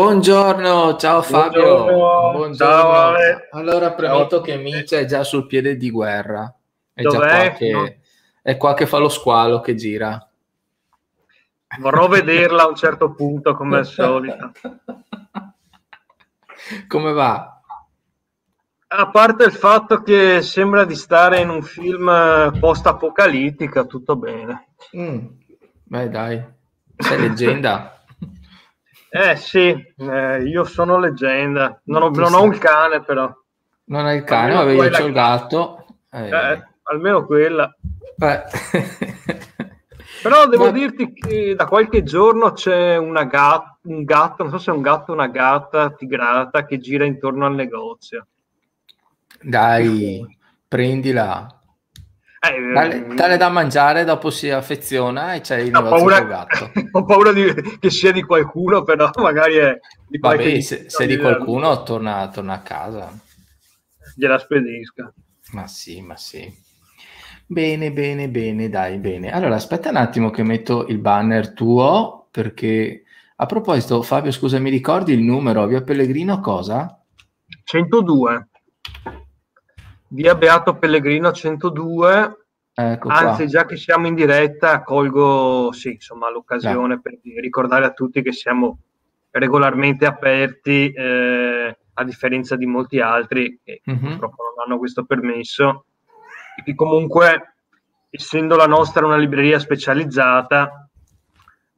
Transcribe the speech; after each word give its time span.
Buongiorno, 0.00 0.96
ciao 0.96 1.22
Fabio. 1.22 1.84
Buongiorno. 1.84 2.32
Buongiorno. 2.32 2.54
Ciao. 2.54 3.14
Allora 3.52 3.94
premetto 3.94 4.28
Ciao. 4.28 4.40
che 4.42 4.56
Micia 4.58 4.98
è 4.98 5.06
già 5.06 5.24
sul 5.24 5.46
piede 5.46 5.78
di 5.78 5.90
guerra. 5.90 6.54
È 6.92 7.00
già 7.00 7.08
Dov'è? 7.08 7.28
qua 7.48 7.56
che, 7.56 7.70
No. 7.72 7.94
è 8.42 8.56
qua 8.58 8.74
che 8.74 8.84
fa 8.84 8.98
lo 8.98 9.08
squalo 9.08 9.60
che 9.60 9.74
gira. 9.74 10.30
Vorrò 11.78 12.08
vederla 12.08 12.64
a 12.64 12.68
un 12.68 12.74
certo 12.74 13.14
punto, 13.14 13.54
come 13.54 13.78
al 13.78 13.86
solito. 13.86 14.52
Come 16.88 17.12
va? 17.12 17.58
A 18.88 19.08
parte 19.08 19.44
il 19.44 19.52
fatto 19.52 20.02
che 20.02 20.42
sembra 20.42 20.84
di 20.84 20.94
stare 20.94 21.40
in 21.40 21.48
un 21.48 21.62
film 21.62 22.06
eh, 22.10 22.52
post-apocalittico, 22.60 23.86
tutto 23.86 24.14
bene. 24.16 24.66
Mm, 24.94 25.26
Beh, 25.84 26.10
dai, 26.10 26.44
sei 26.98 27.18
leggenda. 27.18 27.92
Eh 29.18 29.36
sì, 29.36 29.74
eh, 29.96 30.42
io 30.42 30.64
sono 30.64 30.98
leggenda. 30.98 31.80
Non 31.84 32.02
ho, 32.02 32.10
non 32.10 32.34
ho 32.34 32.42
un 32.42 32.58
cane, 32.58 33.02
però. 33.02 33.32
Non 33.84 34.04
hai 34.04 34.18
il 34.18 34.24
cane, 34.24 34.52
vabbè, 34.52 34.72
io 34.72 34.90
c'ho 34.90 35.06
il 35.06 35.12
gatto. 35.12 35.86
Eh, 36.10 36.28
Eh, 36.28 36.64
almeno 36.82 37.24
quella. 37.24 37.74
Però 40.22 40.46
devo 40.48 40.64
Ma- 40.64 40.70
dirti 40.70 41.12
che 41.12 41.54
da 41.54 41.66
qualche 41.66 42.02
giorno 42.02 42.52
c'è 42.52 42.96
una 42.96 43.24
gat- 43.24 43.78
un 43.82 44.04
gatto, 44.04 44.42
non 44.42 44.52
so 44.52 44.58
se 44.58 44.70
è 44.70 44.74
un 44.74 44.82
gatto 44.82 45.12
o 45.12 45.14
una 45.14 45.28
gatta 45.28 45.90
tigrata 45.90 46.64
che 46.66 46.78
gira 46.78 47.04
intorno 47.04 47.46
al 47.46 47.54
negozio. 47.54 48.26
Dai, 49.42 50.26
prendila. 50.68 51.55
Eh, 52.38 52.72
Dale, 52.72 53.06
dale 53.14 53.36
da 53.38 53.48
mangiare, 53.48 54.04
dopo 54.04 54.30
si 54.30 54.50
affeziona 54.50 55.34
e 55.34 55.40
c'è 55.40 55.58
il 55.58 55.74
ho 55.74 55.82
paura, 55.82 56.20
gatto. 56.22 56.70
ho 56.92 57.04
paura 57.04 57.32
di- 57.32 57.52
che 57.80 57.90
sia 57.90 58.12
di 58.12 58.22
qualcuno, 58.22 58.82
però 58.82 59.10
magari 59.16 59.56
è 59.56 59.78
di 60.06 60.18
qualche 60.18 60.44
Vabbè, 60.50 60.60
se, 60.60 60.84
se 60.90 61.06
di 61.06 61.16
qualcuno 61.16 61.82
torna, 61.82 62.28
torna 62.28 62.52
a 62.54 62.60
casa. 62.60 63.10
gliela 64.14 64.38
spedisca. 64.38 65.12
Ma 65.52 65.66
sì, 65.66 66.02
ma 66.02 66.16
sì. 66.16 66.52
Bene, 67.46 67.92
bene, 67.92 68.28
bene, 68.28 68.68
dai, 68.68 68.98
bene. 68.98 69.30
Allora, 69.32 69.54
aspetta 69.54 69.90
un 69.90 69.96
attimo 69.96 70.30
che 70.30 70.42
metto 70.42 70.86
il 70.88 70.98
banner 70.98 71.52
tuo, 71.52 72.28
perché 72.30 73.04
a 73.36 73.46
proposito, 73.46 74.02
Fabio, 74.02 74.30
scusa, 74.32 74.58
mi 74.58 74.70
ricordi 74.70 75.12
il 75.12 75.20
numero? 75.22 75.66
Via 75.66 75.82
Pellegrino 75.82 76.40
cosa? 76.40 77.00
102. 77.64 78.48
Via 80.08 80.34
Beato 80.34 80.76
Pellegrino 80.76 81.32
102. 81.32 82.36
Ecco 82.78 83.08
qua. 83.08 83.16
Anzi, 83.16 83.46
già 83.46 83.64
che 83.64 83.76
siamo 83.76 84.06
in 84.06 84.14
diretta, 84.14 84.82
colgo 84.82 85.70
sì, 85.72 85.92
insomma, 85.92 86.30
l'occasione 86.30 87.00
per 87.00 87.18
ricordare 87.40 87.86
a 87.86 87.92
tutti 87.92 88.22
che 88.22 88.32
siamo 88.32 88.78
regolarmente 89.30 90.04
aperti, 90.06 90.90
eh, 90.92 91.78
a 91.94 92.04
differenza 92.04 92.56
di 92.56 92.66
molti 92.66 93.00
altri 93.00 93.58
che 93.64 93.80
Mhm. 93.84 93.98
purtroppo 93.98 94.42
non 94.42 94.64
hanno 94.64 94.78
questo 94.78 95.04
permesso. 95.04 95.86
E 96.58 96.62
che 96.62 96.74
comunque, 96.74 97.54
essendo 98.10 98.56
la 98.56 98.66
nostra 98.66 99.06
una 99.06 99.16
libreria 99.16 99.58
specializzata, 99.58 100.88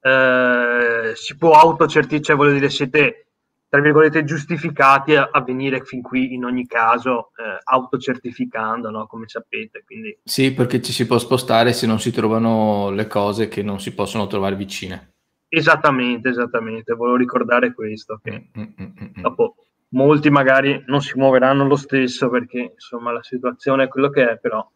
eh, 0.00 1.12
si 1.14 1.36
può 1.36 1.52
autocertificare, 1.52 2.22
cioè 2.22 2.36
voglio 2.36 2.52
dire, 2.52 2.70
siete 2.70 3.27
tra 3.68 3.80
virgolette 3.80 4.24
giustificati 4.24 5.14
a, 5.14 5.28
a 5.30 5.42
venire 5.42 5.84
fin 5.84 6.00
qui 6.00 6.32
in 6.32 6.44
ogni 6.44 6.66
caso 6.66 7.30
eh, 7.36 7.58
autocertificando, 7.64 8.90
no? 8.90 9.06
come 9.06 9.28
sapete. 9.28 9.82
Quindi 9.84 10.18
Sì, 10.24 10.54
perché 10.54 10.80
ci 10.80 10.92
si 10.92 11.06
può 11.06 11.18
spostare 11.18 11.72
se 11.72 11.86
non 11.86 12.00
si 12.00 12.10
trovano 12.10 12.90
le 12.90 13.06
cose 13.06 13.48
che 13.48 13.62
non 13.62 13.80
si 13.80 13.94
possono 13.94 14.26
trovare 14.26 14.56
vicine. 14.56 15.12
Esattamente, 15.48 16.28
esattamente, 16.30 16.94
volevo 16.94 17.16
ricordare 17.16 17.72
questo, 17.72 18.20
che 18.22 18.48
Mm, 18.58 18.62
mm, 18.62 18.82
mm, 18.82 19.06
mm. 19.18 19.22
dopo 19.22 19.54
molti 19.90 20.28
magari 20.30 20.82
non 20.86 21.00
si 21.00 21.18
muoveranno 21.18 21.66
lo 21.66 21.76
stesso 21.76 22.28
perché 22.28 22.72
insomma 22.74 23.12
la 23.12 23.22
situazione 23.22 23.84
è 23.84 23.88
quello 23.88 24.10
che 24.10 24.30
è, 24.30 24.38
però 24.38 24.66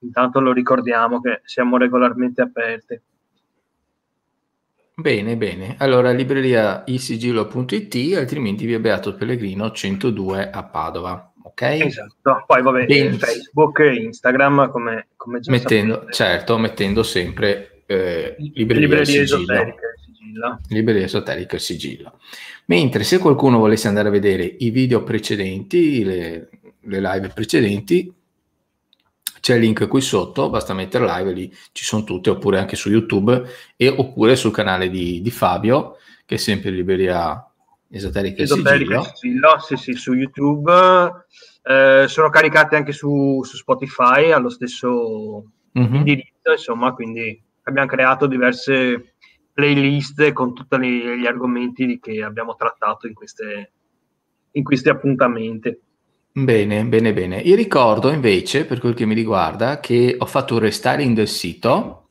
intanto 0.00 0.40
lo 0.40 0.52
ricordiamo 0.52 1.20
che 1.20 1.40
siamo 1.44 1.76
regolarmente 1.76 2.42
aperti. 2.42 3.00
Bene, 4.94 5.36
bene. 5.36 5.76
Allora, 5.78 6.10
libreria 6.12 6.82
isigillo.it, 6.86 8.14
altrimenti 8.16 8.66
via 8.66 8.78
Beato 8.78 9.14
Pellegrino 9.14 9.70
102 9.70 10.50
a 10.50 10.62
Padova. 10.64 11.32
Ok? 11.44 11.62
Esatto, 11.62 12.44
poi 12.46 12.62
vabbè, 12.62 12.84
Benissimo. 12.86 13.18
Facebook 13.18 13.78
e 13.80 13.94
Instagram 13.94 14.70
come, 14.70 15.08
come 15.16 15.40
già 15.40 15.50
Mettendo, 15.50 15.94
sapete. 15.94 16.12
certo, 16.12 16.58
mettendo 16.58 17.02
sempre 17.02 17.82
eh, 17.86 18.36
libreria, 18.54 18.86
librerie 18.86 19.20
e 19.22 19.26
sigillo. 19.26 20.58
Libreria 20.68 21.04
esoterica 21.04 21.56
e 21.56 21.58
sigillo. 21.58 22.18
Mentre 22.66 23.02
se 23.04 23.18
qualcuno 23.18 23.58
volesse 23.58 23.88
andare 23.88 24.08
a 24.08 24.12
vedere 24.12 24.44
i 24.44 24.70
video 24.70 25.02
precedenti, 25.02 26.04
le, 26.04 26.48
le 26.80 27.00
live 27.00 27.28
precedenti, 27.28 28.12
c'è 29.42 29.56
il 29.56 29.60
link 29.62 29.88
qui 29.88 30.00
sotto, 30.00 30.48
basta 30.50 30.72
mettere 30.72 31.04
live, 31.04 31.32
lì 31.32 31.52
ci 31.72 31.84
sono 31.84 32.04
tutte, 32.04 32.30
oppure 32.30 32.60
anche 32.60 32.76
su 32.76 32.88
YouTube 32.88 33.44
e 33.76 33.88
oppure 33.88 34.36
sul 34.36 34.52
canale 34.52 34.88
di, 34.88 35.20
di 35.20 35.30
Fabio, 35.32 35.96
che 36.24 36.36
è 36.36 36.38
sempre 36.38 36.70
Libreria 36.70 37.44
Esoterica 37.90 38.36
e 38.38 38.42
Esoterica 38.44 39.02
Sigillo. 39.02 39.02
e 39.02 39.16
sigillo, 39.16 39.58
sì, 39.58 39.76
sì, 39.76 39.92
su 39.94 40.12
YouTube. 40.12 40.72
Eh, 41.64 42.04
sono 42.06 42.30
caricate 42.30 42.76
anche 42.76 42.92
su, 42.92 43.42
su 43.42 43.56
Spotify 43.56 44.30
allo 44.30 44.48
stesso 44.48 45.44
Mhm. 45.72 45.94
indirizzo, 45.96 46.50
insomma, 46.52 46.92
quindi 46.92 47.42
abbiamo 47.64 47.88
creato 47.88 48.26
diverse 48.26 49.14
playlist 49.52 50.32
con 50.32 50.54
tutti 50.54 50.78
gli, 50.78 51.02
gli 51.18 51.26
argomenti 51.26 51.98
che 51.98 52.22
abbiamo 52.22 52.54
trattato 52.54 53.08
in, 53.08 53.14
queste, 53.14 53.72
in 54.52 54.62
questi 54.62 54.88
appuntamenti. 54.88 55.76
Bene, 56.34 56.84
bene, 56.86 57.12
bene. 57.12 57.40
Io 57.40 57.54
ricordo 57.54 58.08
invece, 58.10 58.64
per 58.64 58.78
quel 58.80 58.94
che 58.94 59.04
mi 59.04 59.14
riguarda, 59.14 59.80
che 59.80 60.14
ho 60.18 60.24
fatto 60.24 60.54
un 60.54 60.60
restyling 60.60 61.14
del 61.14 61.28
sito, 61.28 62.08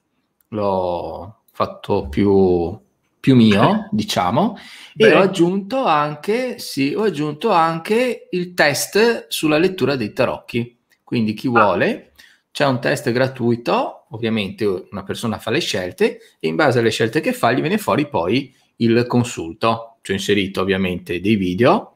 l'ho 0.50 1.38
fatto 1.52 2.08
più, 2.08 2.78
più 3.20 3.36
mio, 3.36 3.88
diciamo, 3.92 4.58
e 4.96 5.08
Beh. 5.08 5.16
ho 5.16 5.20
aggiunto 5.22 5.86
anche, 5.86 6.60
sì, 6.60 6.94
ho 6.96 7.02
aggiunto 7.04 7.50
anche 7.50 8.28
il 8.30 8.54
test 8.54 9.26
sulla 9.30 9.58
lettura 9.58 9.96
dei 9.96 10.14
tarocchi. 10.14 10.78
Quindi 11.04 11.34
chi 11.34 11.48
Ah. 11.48 11.52
vuole, 11.52 12.12
c'è 12.52 12.66
un 12.68 12.80
test 12.80 13.12
gratuito, 13.12 14.06
ovviamente 14.10 14.66
una 14.92 15.04
persona 15.04 15.40
fa 15.40 15.50
le 15.50 15.60
scelte 15.62 16.20
e 16.40 16.48
in 16.48 16.56
base 16.56 16.78
alle 16.78 16.92
scelte 16.92 17.22
che 17.22 17.34
fa 17.34 17.52
gli 17.54 17.62
viene 17.62 17.80
fuori 17.80 18.08
poi 18.08 18.54
il 18.78 19.08
consulto. 19.08 19.98
Ci 20.02 20.12
ho 20.12 20.14
inserito 20.14 20.62
ovviamente 20.62 21.20
dei 21.22 21.36
video 21.36 21.91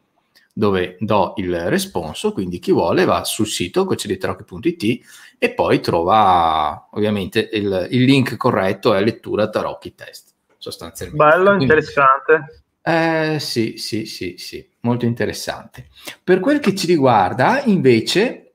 dove 0.57 0.95
do 1.01 1.33
il 1.35 1.69
responso, 1.69 2.31
quindi 2.31 2.59
chi 2.59 2.71
vuole 2.71 3.03
va 3.03 3.25
sul 3.25 3.45
sito 3.45 3.83
cocediterocchi.it 3.83 5.05
e 5.37 5.53
poi 5.53 5.81
trova 5.81 6.87
ovviamente 6.91 7.49
il, 7.51 7.87
il 7.91 8.03
link 8.05 8.37
corretto 8.37 8.93
è 8.93 9.03
lettura 9.03 9.49
tarocchi 9.49 9.93
test 9.95 10.33
sostanzialmente. 10.57 11.23
Bello, 11.25 11.45
Quindi- 11.55 11.63
interessante. 11.65 12.63
eh, 12.81 13.37
sì, 13.41 13.75
sì, 13.75 14.05
sì, 14.05 14.35
sì, 14.37 14.65
molto 14.81 15.03
interessante. 15.03 15.89
Per 16.23 16.39
quel 16.39 16.61
che 16.61 16.73
ci 16.73 16.87
riguarda, 16.87 17.61
invece, 17.65 18.53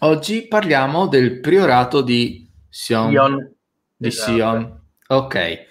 oggi 0.00 0.48
parliamo 0.48 1.06
del 1.06 1.38
priorato 1.38 2.00
di 2.02 2.50
Sion. 2.68 3.12
Ion. 3.12 3.54
Di 3.96 4.08
Esatto. 4.08 4.32
Sion. 4.32 4.80
Ok. 5.06 5.66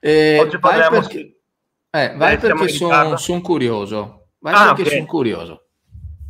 Eh, 0.00 0.38
Oggi 0.38 0.58
vai 0.58 0.60
parliamo 0.60 1.00
perché, 1.00 1.16
sì. 1.18 1.34
eh, 1.92 2.14
vai 2.14 2.34
Eh, 2.34 2.38
perché 2.38 2.68
sono 2.68 3.06
ritardo. 3.16 3.40
curioso. 3.40 4.19
Vai 4.40 4.54
Ah, 4.54 4.66
perché 4.74 4.82
ok. 4.82 4.88
sono 4.88 5.06
curioso. 5.06 5.64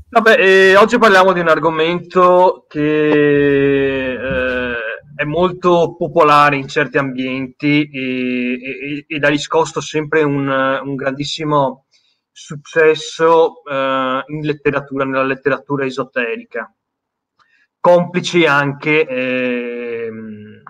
Vabbè, 0.08 0.40
eh, 0.40 0.76
oggi 0.76 0.98
parliamo 0.98 1.32
di 1.32 1.38
un 1.40 1.48
argomento 1.48 2.66
che 2.68 4.12
eh, 4.12 4.76
è 5.14 5.24
molto 5.24 5.94
popolare 5.96 6.56
in 6.56 6.66
certi 6.66 6.98
ambienti 6.98 7.88
e, 7.88 8.52
e- 8.54 9.04
ed 9.06 9.24
ha 9.24 9.28
riscosso 9.28 9.80
sempre 9.80 10.22
un, 10.24 10.48
un 10.48 10.94
grandissimo 10.96 11.86
successo 12.32 13.62
eh, 13.64 14.24
in 14.26 14.40
letteratura, 14.40 15.04
nella 15.04 15.22
letteratura 15.22 15.84
esoterica, 15.84 16.72
complici 17.78 18.44
anche 18.46 19.06
ehm, 19.06 20.62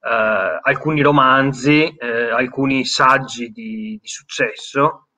eh, 0.00 0.60
alcuni 0.62 1.02
romanzi, 1.02 1.94
eh, 1.96 2.30
alcuni 2.30 2.84
saggi 2.86 3.50
di, 3.50 3.98
di 4.00 4.08
successo. 4.08 5.08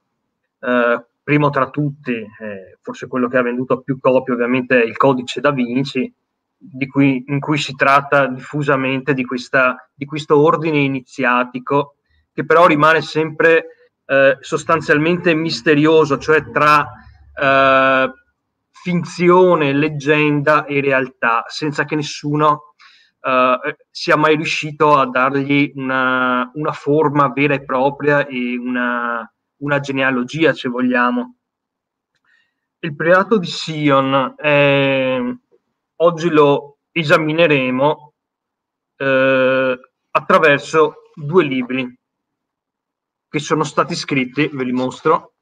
Primo 1.22 1.50
tra 1.50 1.70
tutti, 1.70 2.12
eh, 2.12 2.78
forse 2.80 3.06
quello 3.06 3.28
che 3.28 3.36
ha 3.36 3.42
venduto 3.42 3.80
più 3.80 3.98
copie, 4.00 4.34
ovviamente 4.34 4.82
è 4.82 4.84
il 4.84 4.96
Codice 4.96 5.40
da 5.40 5.50
Vinci, 5.50 6.12
cui, 6.88 7.24
in 7.26 7.40
cui 7.40 7.58
si 7.58 7.74
tratta 7.74 8.26
diffusamente 8.26 9.14
di, 9.14 9.24
questa, 9.24 9.90
di 9.94 10.04
questo 10.04 10.40
ordine 10.40 10.78
iniziatico, 10.78 11.96
che 12.32 12.44
però 12.44 12.66
rimane 12.66 13.00
sempre 13.02 13.66
eh, 14.06 14.36
sostanzialmente 14.40 15.34
misterioso, 15.34 16.18
cioè 16.18 16.50
tra 16.50 16.86
eh, 17.34 18.12
finzione, 18.70 19.72
leggenda 19.72 20.64
e 20.64 20.80
realtà, 20.80 21.44
senza 21.46 21.84
che 21.84 21.94
nessuno 21.96 22.74
eh, 23.22 23.76
sia 23.90 24.16
mai 24.16 24.36
riuscito 24.36 24.96
a 24.96 25.06
dargli 25.06 25.72
una, 25.74 26.50
una 26.54 26.72
forma 26.72 27.28
vera 27.28 27.54
e 27.54 27.64
propria 27.64 28.26
e 28.26 28.56
una, 28.58 29.30
una 29.60 29.80
genealogia, 29.80 30.52
se 30.52 30.68
vogliamo. 30.68 31.36
Il 32.80 32.94
prelato 32.94 33.38
di 33.38 33.46
Sion, 33.46 34.34
eh, 34.38 35.38
oggi 35.96 36.30
lo 36.30 36.78
esamineremo 36.92 38.14
eh, 38.96 39.80
attraverso 40.10 40.94
due 41.14 41.44
libri 41.44 41.98
che 43.28 43.38
sono 43.38 43.64
stati 43.64 43.94
scritti, 43.94 44.48
ve 44.48 44.64
li 44.64 44.72
mostro. 44.72 45.34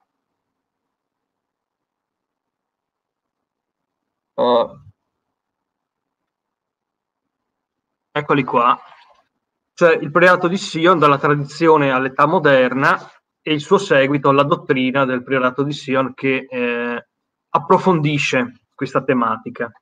Uh, 4.35 4.69
eccoli 8.13 8.45
qua. 8.45 8.79
Cioè 9.75 9.95
il 9.95 10.11
prelato 10.11 10.49
di 10.49 10.59
Sion 10.59 10.99
dalla 10.99 11.19
tradizione 11.19 11.91
all'età 11.91 12.27
moderna 12.27 12.99
e 13.49 13.55
il 13.55 13.63
suo 13.63 13.79
seguito 13.79 14.29
alla 14.29 14.43
dottrina 14.43 15.07
del 15.07 15.23
prelato 15.23 15.63
di 15.63 15.73
Sion 15.73 16.13
che 16.13 16.47
eh, 16.51 17.07
approfondisce 17.49 18.61
questa 18.75 19.03
tematica. 19.03 19.73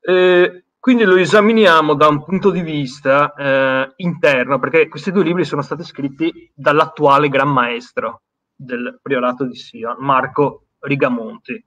Eh, 0.00 0.64
quindi 0.80 1.04
lo 1.04 1.14
esaminiamo 1.14 1.94
da 1.94 2.08
un 2.08 2.24
punto 2.24 2.50
di 2.50 2.60
vista 2.60 3.32
eh, 3.34 3.92
interno, 3.98 4.58
perché 4.58 4.88
questi 4.88 5.12
due 5.12 5.22
libri 5.22 5.44
sono 5.44 5.62
stati 5.62 5.84
scritti 5.84 6.50
dall'attuale 6.52 7.28
gran 7.28 7.52
maestro 7.52 8.22
del 8.52 8.98
priorato 9.00 9.44
di 9.44 9.54
Sion, 9.54 9.98
Marco 10.00 10.70
Rigamonti, 10.80 11.64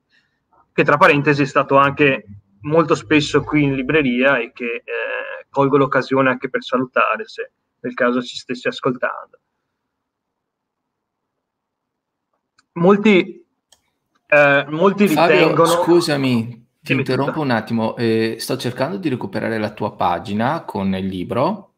che 0.74 0.84
tra 0.84 0.98
parentesi 0.98 1.44
è 1.44 1.46
stato 1.46 1.78
anche 1.78 2.26
molto 2.64 2.94
spesso 2.94 3.42
qui 3.42 3.64
in 3.64 3.76
libreria 3.76 4.38
e 4.38 4.52
che 4.52 4.84
eh, 4.84 5.46
colgo 5.50 5.78
l'occasione 5.78 6.30
anche 6.30 6.50
per 6.50 6.62
salutare 6.62 7.26
se 7.26 7.52
nel 7.80 7.94
caso 7.94 8.22
ci 8.22 8.36
stessi 8.36 8.68
ascoltando. 8.68 9.40
Molti, 12.78 13.46
eh, 14.28 14.66
molti 14.70 15.08
Fabio, 15.08 15.36
ritengono... 15.36 15.68
Scusami, 15.68 16.68
ti 16.82 16.94
interrompo 16.94 17.40
un 17.40 17.52
attimo, 17.52 17.96
eh, 17.96 18.36
sto 18.38 18.58
cercando 18.58 18.98
di 18.98 19.08
recuperare 19.08 19.58
la 19.58 19.72
tua 19.72 19.96
pagina 19.96 20.64
con 20.66 20.94
il 20.94 21.06
libro, 21.06 21.72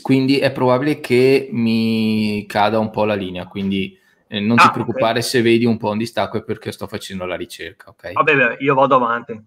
quindi 0.00 0.38
è 0.38 0.50
probabile 0.50 1.00
che 1.00 1.50
mi 1.52 2.46
cada 2.46 2.78
un 2.78 2.90
po' 2.90 3.04
la 3.04 3.14
linea, 3.14 3.46
quindi 3.46 3.98
eh, 4.26 4.40
non 4.40 4.58
ah, 4.58 4.62
ti 4.62 4.70
preoccupare 4.72 5.18
okay. 5.18 5.22
se 5.22 5.42
vedi 5.42 5.66
un 5.66 5.76
po' 5.76 5.90
un 5.90 5.98
distacco 5.98 6.38
è 6.38 6.42
perché 6.42 6.72
sto 6.72 6.86
facendo 6.86 7.26
la 7.26 7.36
ricerca, 7.36 7.90
ok? 7.90 8.12
Vabbè, 8.12 8.56
io 8.60 8.74
vado 8.74 8.96
avanti, 8.96 9.38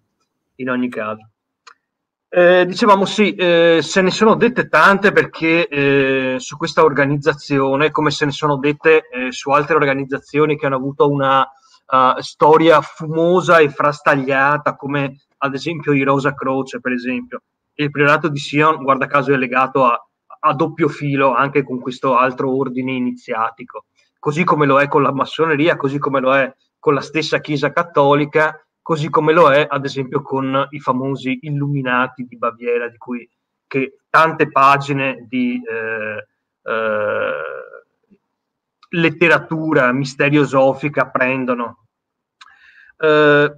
in 0.55 0.69
ogni 0.69 0.89
caso. 0.89 1.30
Eh, 2.33 2.65
dicevamo 2.65 3.03
sì, 3.03 3.35
eh, 3.35 3.79
se 3.81 4.01
ne 4.01 4.09
sono 4.09 4.35
dette 4.35 4.69
tante 4.69 5.11
perché 5.11 5.67
eh, 5.67 6.35
su 6.39 6.55
questa 6.55 6.81
organizzazione, 6.81 7.91
come 7.91 8.09
se 8.09 8.23
ne 8.23 8.31
sono 8.31 8.55
dette 8.55 9.09
eh, 9.09 9.33
su 9.33 9.49
altre 9.49 9.75
organizzazioni 9.75 10.57
che 10.57 10.65
hanno 10.65 10.77
avuto 10.77 11.09
una 11.09 11.41
uh, 11.41 12.21
storia 12.21 12.79
fumosa 12.79 13.57
e 13.57 13.67
frastagliata 13.67 14.77
come 14.77 15.23
ad 15.39 15.55
esempio 15.55 15.91
i 15.91 16.03
Rosa 16.03 16.33
Croce 16.33 16.79
per 16.79 16.93
esempio. 16.93 17.41
Il 17.73 17.91
priorato 17.91 18.29
di 18.29 18.39
Sion 18.39 18.81
guarda 18.81 19.07
caso 19.07 19.33
è 19.33 19.35
legato 19.35 19.83
a, 19.83 20.01
a 20.39 20.53
doppio 20.53 20.87
filo 20.87 21.33
anche 21.33 21.63
con 21.63 21.81
questo 21.81 22.15
altro 22.15 22.55
ordine 22.55 22.93
iniziatico. 22.93 23.87
Così 24.17 24.45
come 24.45 24.65
lo 24.65 24.79
è 24.79 24.87
con 24.87 25.01
la 25.01 25.11
massoneria 25.11 25.75
così 25.75 25.99
come 25.99 26.21
lo 26.21 26.33
è 26.33 26.49
con 26.79 26.93
la 26.93 27.01
stessa 27.01 27.39
chiesa 27.39 27.73
cattolica 27.73 28.65
così 28.81 29.09
come 29.09 29.33
lo 29.33 29.51
è 29.51 29.65
ad 29.69 29.85
esempio 29.85 30.21
con 30.21 30.67
i 30.71 30.79
famosi 30.79 31.39
illuminati 31.41 32.25
di 32.25 32.37
Baviera 32.37 32.87
di 32.89 32.97
cui 32.97 33.29
tante 34.09 34.51
pagine 34.51 35.25
di 35.29 35.61
eh, 35.63 36.27
eh, 36.63 37.33
letteratura 38.89 39.91
misteriosofica 39.93 41.09
prendono. 41.09 41.87
Eh, 42.97 43.51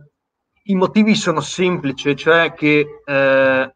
I 0.66 0.76
motivi 0.76 1.16
sono 1.16 1.42
semplici, 1.42 2.16
cioè 2.16 2.54
che 2.54 3.02
eh, 3.04 3.76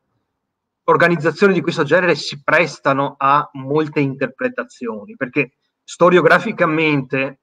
organizzazioni 0.83 1.53
di 1.53 1.61
questo 1.61 1.83
genere 1.83 2.15
si 2.15 2.43
prestano 2.43 3.15
a 3.17 3.49
molte 3.53 3.99
interpretazioni, 3.99 5.15
perché 5.15 5.53
storiograficamente, 5.83 7.39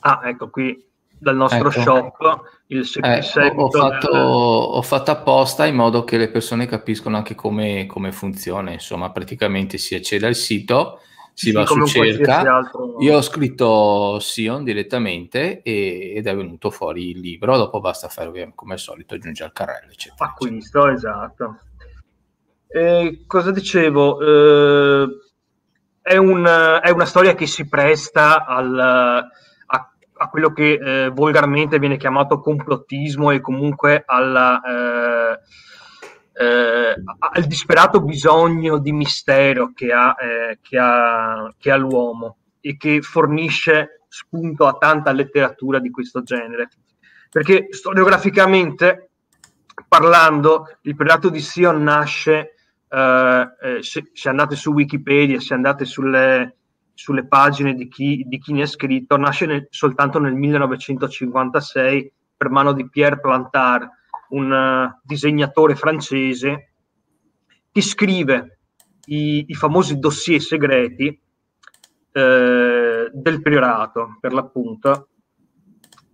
ah 0.00 0.22
ecco 0.24 0.50
qui 0.50 0.91
dal 1.22 1.36
nostro 1.36 1.68
ecco. 1.68 1.80
shop 1.80 2.42
il 2.66 2.90
eh, 3.02 3.52
ho, 3.54 3.70
fatto, 3.70 4.10
del... 4.10 4.20
ho 4.20 4.82
fatto 4.82 5.10
apposta 5.10 5.66
in 5.66 5.76
modo 5.76 6.04
che 6.04 6.16
le 6.16 6.30
persone 6.30 6.66
capiscono 6.66 7.16
anche 7.16 7.34
come, 7.34 7.86
come 7.86 8.12
funziona, 8.12 8.72
insomma 8.72 9.10
praticamente 9.10 9.78
si 9.78 9.94
accede 9.94 10.26
al 10.26 10.34
sito 10.34 11.00
si 11.34 11.46
sì, 11.46 11.52
va 11.52 11.64
su 11.64 11.86
cerca. 11.86 12.40
Altro... 12.40 12.96
Io 13.00 13.16
ho 13.16 13.22
scritto 13.22 14.18
Sion 14.20 14.64
direttamente 14.64 15.62
e, 15.62 16.12
ed 16.14 16.26
è 16.26 16.36
venuto 16.36 16.70
fuori 16.70 17.10
il 17.10 17.20
libro. 17.20 17.56
Dopo 17.56 17.80
basta 17.80 18.08
fare 18.08 18.52
come 18.54 18.74
al 18.74 18.78
solito 18.78 19.14
aggiungere 19.14 19.48
il 19.48 19.54
carrello, 19.54 19.90
eccetera. 19.90 20.28
Acquisto, 20.28 20.88
esatto. 20.88 21.58
Eh, 22.68 23.24
cosa 23.26 23.50
dicevo? 23.50 24.20
Eh, 24.20 25.06
è, 26.02 26.16
un, 26.16 26.80
è, 26.82 26.90
una 26.90 27.06
storia 27.06 27.34
che 27.34 27.46
si 27.46 27.66
presta 27.66 28.44
al, 28.44 29.26
quello 30.32 30.50
che 30.54 30.72
eh, 30.72 31.10
volgarmente 31.10 31.78
viene 31.78 31.98
chiamato 31.98 32.40
complottismo 32.40 33.30
e 33.30 33.42
comunque 33.42 34.02
alla 34.06 34.60
eh, 34.62 35.38
eh, 36.32 36.94
al 37.18 37.44
disperato 37.44 38.00
bisogno 38.00 38.78
di 38.78 38.92
mistero 38.92 39.72
che 39.74 39.92
ha, 39.92 40.16
eh, 40.18 40.58
che, 40.62 40.78
ha, 40.78 41.54
che 41.58 41.70
ha 41.70 41.76
l'uomo 41.76 42.38
e 42.60 42.78
che 42.78 43.02
fornisce 43.02 44.04
spunto 44.08 44.66
a 44.66 44.78
tanta 44.78 45.12
letteratura 45.12 45.78
di 45.78 45.90
questo 45.90 46.22
genere. 46.22 46.70
Perché 47.30 47.66
storiograficamente 47.70 49.10
parlando, 49.86 50.78
il 50.82 50.96
prelato 50.96 51.28
di 51.28 51.40
Sion 51.40 51.82
nasce, 51.82 52.54
eh, 52.88 53.48
eh, 53.60 53.82
se, 53.82 54.10
se, 54.14 54.28
andate 54.30 54.56
su 54.56 54.72
Wikipedia, 54.72 55.38
se 55.38 55.52
andate 55.52 55.84
sulle, 55.84 56.56
sulle 56.94 57.26
pagine 57.26 57.74
di 57.74 57.88
chi, 57.88 58.24
di 58.26 58.38
chi, 58.38 58.52
ne 58.52 58.62
ha 58.62 58.66
scritto, 58.66 59.16
nasce 59.16 59.46
nel, 59.46 59.66
soltanto 59.70 60.18
nel 60.18 60.34
1956 60.34 62.12
per 62.36 62.50
mano 62.50 62.72
di 62.72 62.88
Pierre 62.88 63.20
Plantard, 63.20 63.88
un 64.30 64.50
uh, 64.50 65.00
disegnatore 65.02 65.74
francese 65.74 66.72
che 67.70 67.80
scrive 67.80 68.58
i, 69.06 69.44
i 69.48 69.54
famosi 69.54 69.98
dossier 69.98 70.40
segreti 70.40 71.20
eh, 72.12 73.10
del 73.10 73.42
priorato, 73.42 74.18
per 74.20 74.32
l'appunto, 74.32 75.08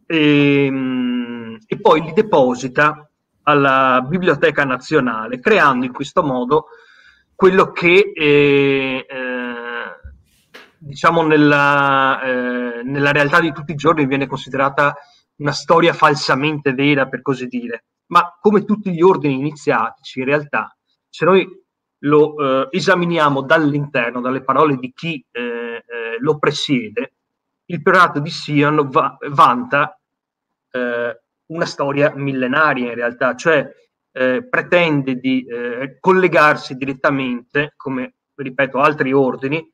e, 0.06 0.68
mm, 0.70 1.56
e, 1.66 1.80
poi 1.80 2.02
li 2.02 2.12
deposita 2.12 3.11
alla 3.42 4.04
Biblioteca 4.06 4.64
Nazionale, 4.64 5.40
creando 5.40 5.85
in 5.85 5.92
questo 5.92 6.23
modo 6.23 6.66
quello 7.35 7.73
che 7.73 8.12
eh, 8.14 9.06
eh, 9.08 9.27
diciamo 10.78 11.23
nella, 11.23 12.23
eh, 12.23 12.82
nella 12.82 13.12
realtà 13.12 13.40
di 13.40 13.52
tutti 13.52 13.73
i 13.73 13.76
giorni 13.76 14.06
viene 14.06 14.26
considerata 14.26 14.94
una 15.37 15.52
storia 15.52 15.92
falsamente 15.92 16.73
vera, 16.73 17.06
per 17.06 17.23
così 17.23 17.47
dire. 17.47 17.85
Ma 18.06 18.37
come 18.40 18.64
tutti 18.64 18.92
gli 18.92 19.02
ordini 19.02 19.35
iniziatici, 19.35 20.20
in 20.20 20.25
realtà, 20.25 20.75
se 21.08 21.25
noi 21.25 21.47
lo 22.02 22.37
eh, 22.37 22.68
esaminiamo 22.70 23.42
dall'interno, 23.42 24.20
dalle 24.20 24.42
parole 24.42 24.76
di 24.76 24.92
chi 24.94 25.25
eh, 25.30 25.40
eh, 25.40 25.82
lo 26.18 26.38
presiede, 26.38 27.14
il 27.66 27.82
priorato 27.82 28.20
di 28.20 28.30
Sion 28.30 28.88
va, 28.88 29.16
vanta 29.30 29.99
eh, 30.70 31.20
una 31.47 31.64
storia 31.66 32.12
millenaria 32.14 32.88
in 32.88 32.94
realtà, 32.94 33.35
cioè 33.35 33.68
eh, 34.12 34.47
pretende 34.49 35.16
di 35.16 35.47
collegarsi 36.00 36.75
direttamente, 36.75 37.75
come 37.76 38.14
ripeto 38.35 38.78
altri 38.78 39.12
ordini, 39.12 39.66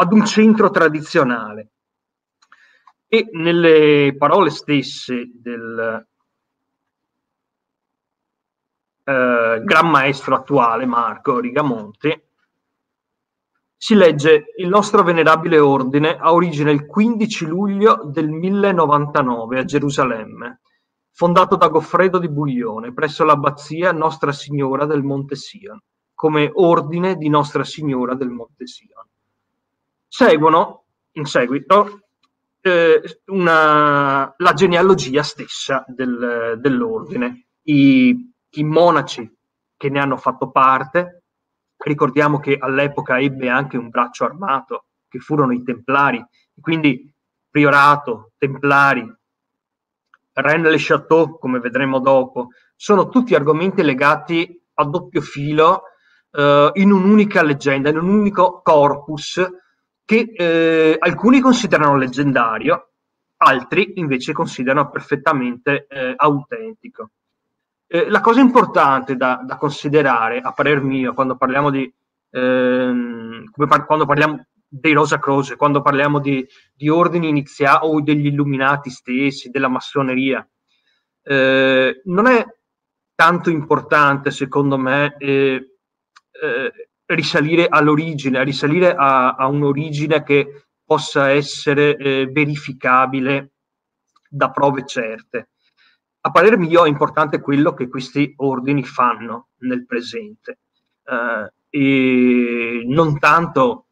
ad 0.00 0.12
un 0.12 0.24
centro 0.24 0.70
tradizionale. 0.70 1.72
E 3.06 3.28
nelle 3.32 4.14
parole 4.16 4.48
stesse 4.50 5.30
del, 5.34 6.06
eh, 9.04 9.60
gran 9.62 9.90
maestro 9.90 10.36
attuale 10.36 10.86
Marco 10.86 11.38
Rigamonti, 11.38 12.22
si 13.76 13.94
legge 13.94 14.54
il 14.56 14.68
nostro 14.68 15.02
venerabile 15.02 15.58
ordine 15.58 16.16
ha 16.16 16.32
origine 16.32 16.70
il 16.70 16.86
15 16.86 17.46
luglio 17.46 18.02
del 18.04 18.28
1099 18.28 19.58
a 19.58 19.64
Gerusalemme, 19.64 20.60
fondato 21.10 21.56
da 21.56 21.68
Goffredo 21.68 22.18
di 22.18 22.28
Buglione 22.28 22.92
presso 22.92 23.24
l'abbazia 23.24 23.92
Nostra 23.92 24.32
Signora 24.32 24.86
del 24.86 25.02
Monte 25.02 25.34
Sion, 25.34 25.78
come 26.14 26.50
ordine 26.54 27.16
di 27.16 27.28
Nostra 27.28 27.64
Signora 27.64 28.14
del 28.14 28.28
Monte 28.28 28.66
Sion. 28.66 29.09
Seguono, 30.12 30.86
in 31.12 31.24
seguito, 31.24 32.08
eh, 32.60 33.00
una, 33.26 34.34
la 34.36 34.52
genealogia 34.52 35.22
stessa 35.22 35.84
del, 35.86 36.58
dell'ordine, 36.58 37.46
i 37.62 38.30
i 38.54 38.64
monaci 38.64 39.30
che 39.76 39.88
ne 39.90 40.00
hanno 40.00 40.16
fatto 40.16 40.50
parte. 40.50 41.24
Ricordiamo 41.76 42.38
che 42.40 42.56
all'epoca 42.58 43.18
ebbe 43.18 43.48
anche 43.48 43.76
un 43.76 43.88
braccio 43.88 44.24
armato, 44.24 44.86
che 45.08 45.18
furono 45.18 45.52
i 45.52 45.62
Templari, 45.62 46.24
quindi 46.60 47.12
priorato, 47.48 48.32
templari, 48.38 49.12
Rennes 50.32 50.70
le 50.70 50.76
Chateau, 50.78 51.38
come 51.38 51.58
vedremo 51.58 51.98
dopo, 51.98 52.48
sono 52.76 53.08
tutti 53.08 53.34
argomenti 53.34 53.82
legati 53.82 54.62
a 54.74 54.84
doppio 54.84 55.20
filo 55.20 55.82
eh, 56.30 56.70
in 56.74 56.92
un'unica 56.92 57.42
leggenda, 57.42 57.88
in 57.88 57.98
un 57.98 58.08
unico 58.08 58.60
corpus 58.62 59.42
che 60.10 60.32
eh, 60.34 60.96
alcuni 60.98 61.38
considerano 61.38 61.96
leggendario, 61.96 62.94
altri 63.36 63.92
invece 64.00 64.32
considerano 64.32 64.90
perfettamente 64.90 65.86
eh, 65.88 66.14
autentico. 66.16 67.10
Eh, 67.86 68.10
la 68.10 68.20
cosa 68.20 68.40
importante 68.40 69.14
da, 69.14 69.40
da, 69.46 69.56
considerare, 69.56 70.40
a 70.40 70.52
parer 70.52 70.82
mio, 70.82 71.14
quando 71.14 71.36
parliamo 71.36 71.70
di 71.70 71.94
ehm, 72.30 73.52
par- 73.68 73.86
quando 73.86 74.04
parliamo 74.04 74.46
dei 74.66 74.94
Rosa 74.94 75.20
Croce, 75.20 75.54
quando 75.54 75.80
parliamo 75.80 76.18
di, 76.18 76.44
di 76.74 76.88
ordini 76.88 77.28
iniziali 77.28 77.78
o 77.82 78.00
degli 78.00 78.26
illuminati 78.26 78.90
stessi, 78.90 79.50
della 79.50 79.68
massoneria, 79.68 80.44
eh, 81.22 82.00
non 82.06 82.26
è 82.26 82.44
tanto 83.14 83.48
importante, 83.48 84.32
secondo 84.32 84.76
me, 84.76 85.14
eh, 85.18 85.76
eh, 86.32 86.89
risalire 87.14 87.66
all'origine, 87.68 88.44
risalire 88.44 88.94
a, 88.94 89.34
a, 89.34 89.46
un'origine 89.46 90.22
che 90.22 90.64
possa 90.84 91.30
essere 91.30 91.96
eh, 91.96 92.26
verificabile 92.26 93.52
da 94.28 94.50
prove 94.50 94.84
certe. 94.86 95.50
A 96.22 96.30
parer 96.30 96.58
mio 96.58 96.84
è 96.84 96.88
importante 96.88 97.40
quello 97.40 97.72
che 97.72 97.88
questi 97.88 98.34
ordini 98.36 98.84
fanno 98.84 99.48
nel 99.58 99.86
presente 99.86 100.58
eh, 101.04 101.52
e 101.70 102.82
non 102.86 103.18
tanto 103.18 103.86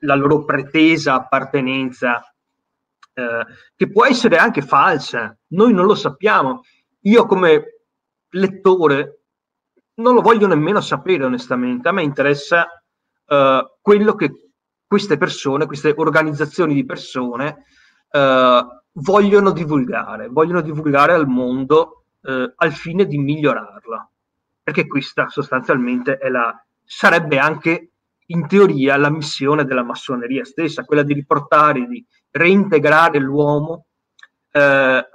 la 0.00 0.14
loro 0.14 0.44
pretesa 0.44 1.14
appartenenza, 1.14 2.22
eh, 3.12 3.46
che 3.74 3.90
può 3.90 4.06
essere 4.06 4.36
anche 4.36 4.62
falsa, 4.62 5.36
noi 5.48 5.72
non 5.72 5.86
lo 5.86 5.94
sappiamo. 5.94 6.62
Io 7.02 7.26
come 7.26 7.82
lettore 8.30 9.17
non 9.98 10.14
lo 10.14 10.20
voglio 10.20 10.46
nemmeno 10.46 10.80
sapere 10.80 11.24
onestamente, 11.24 11.88
a 11.88 11.92
me 11.92 12.02
interessa 12.02 12.66
eh, 13.26 13.76
quello 13.80 14.14
che 14.14 14.50
queste 14.86 15.18
persone, 15.18 15.66
queste 15.66 15.92
organizzazioni 15.96 16.74
di 16.74 16.84
persone 16.84 17.64
eh, 18.10 18.66
vogliono 18.92 19.50
divulgare, 19.50 20.28
vogliono 20.28 20.60
divulgare 20.60 21.12
al 21.12 21.26
mondo 21.26 22.04
eh, 22.22 22.52
al 22.56 22.72
fine 22.72 23.06
di 23.06 23.18
migliorarla, 23.18 24.10
perché 24.62 24.86
questa 24.86 25.28
sostanzialmente 25.28 26.18
la, 26.30 26.54
sarebbe 26.84 27.38
anche 27.38 27.92
in 28.30 28.46
teoria 28.46 28.96
la 28.96 29.10
missione 29.10 29.64
della 29.64 29.82
massoneria 29.82 30.44
stessa, 30.44 30.84
quella 30.84 31.02
di 31.02 31.14
riportare, 31.14 31.86
di 31.86 32.04
reintegrare 32.30 33.18
l'uomo 33.18 33.86
eh, 34.50 34.60
a, 34.60 35.06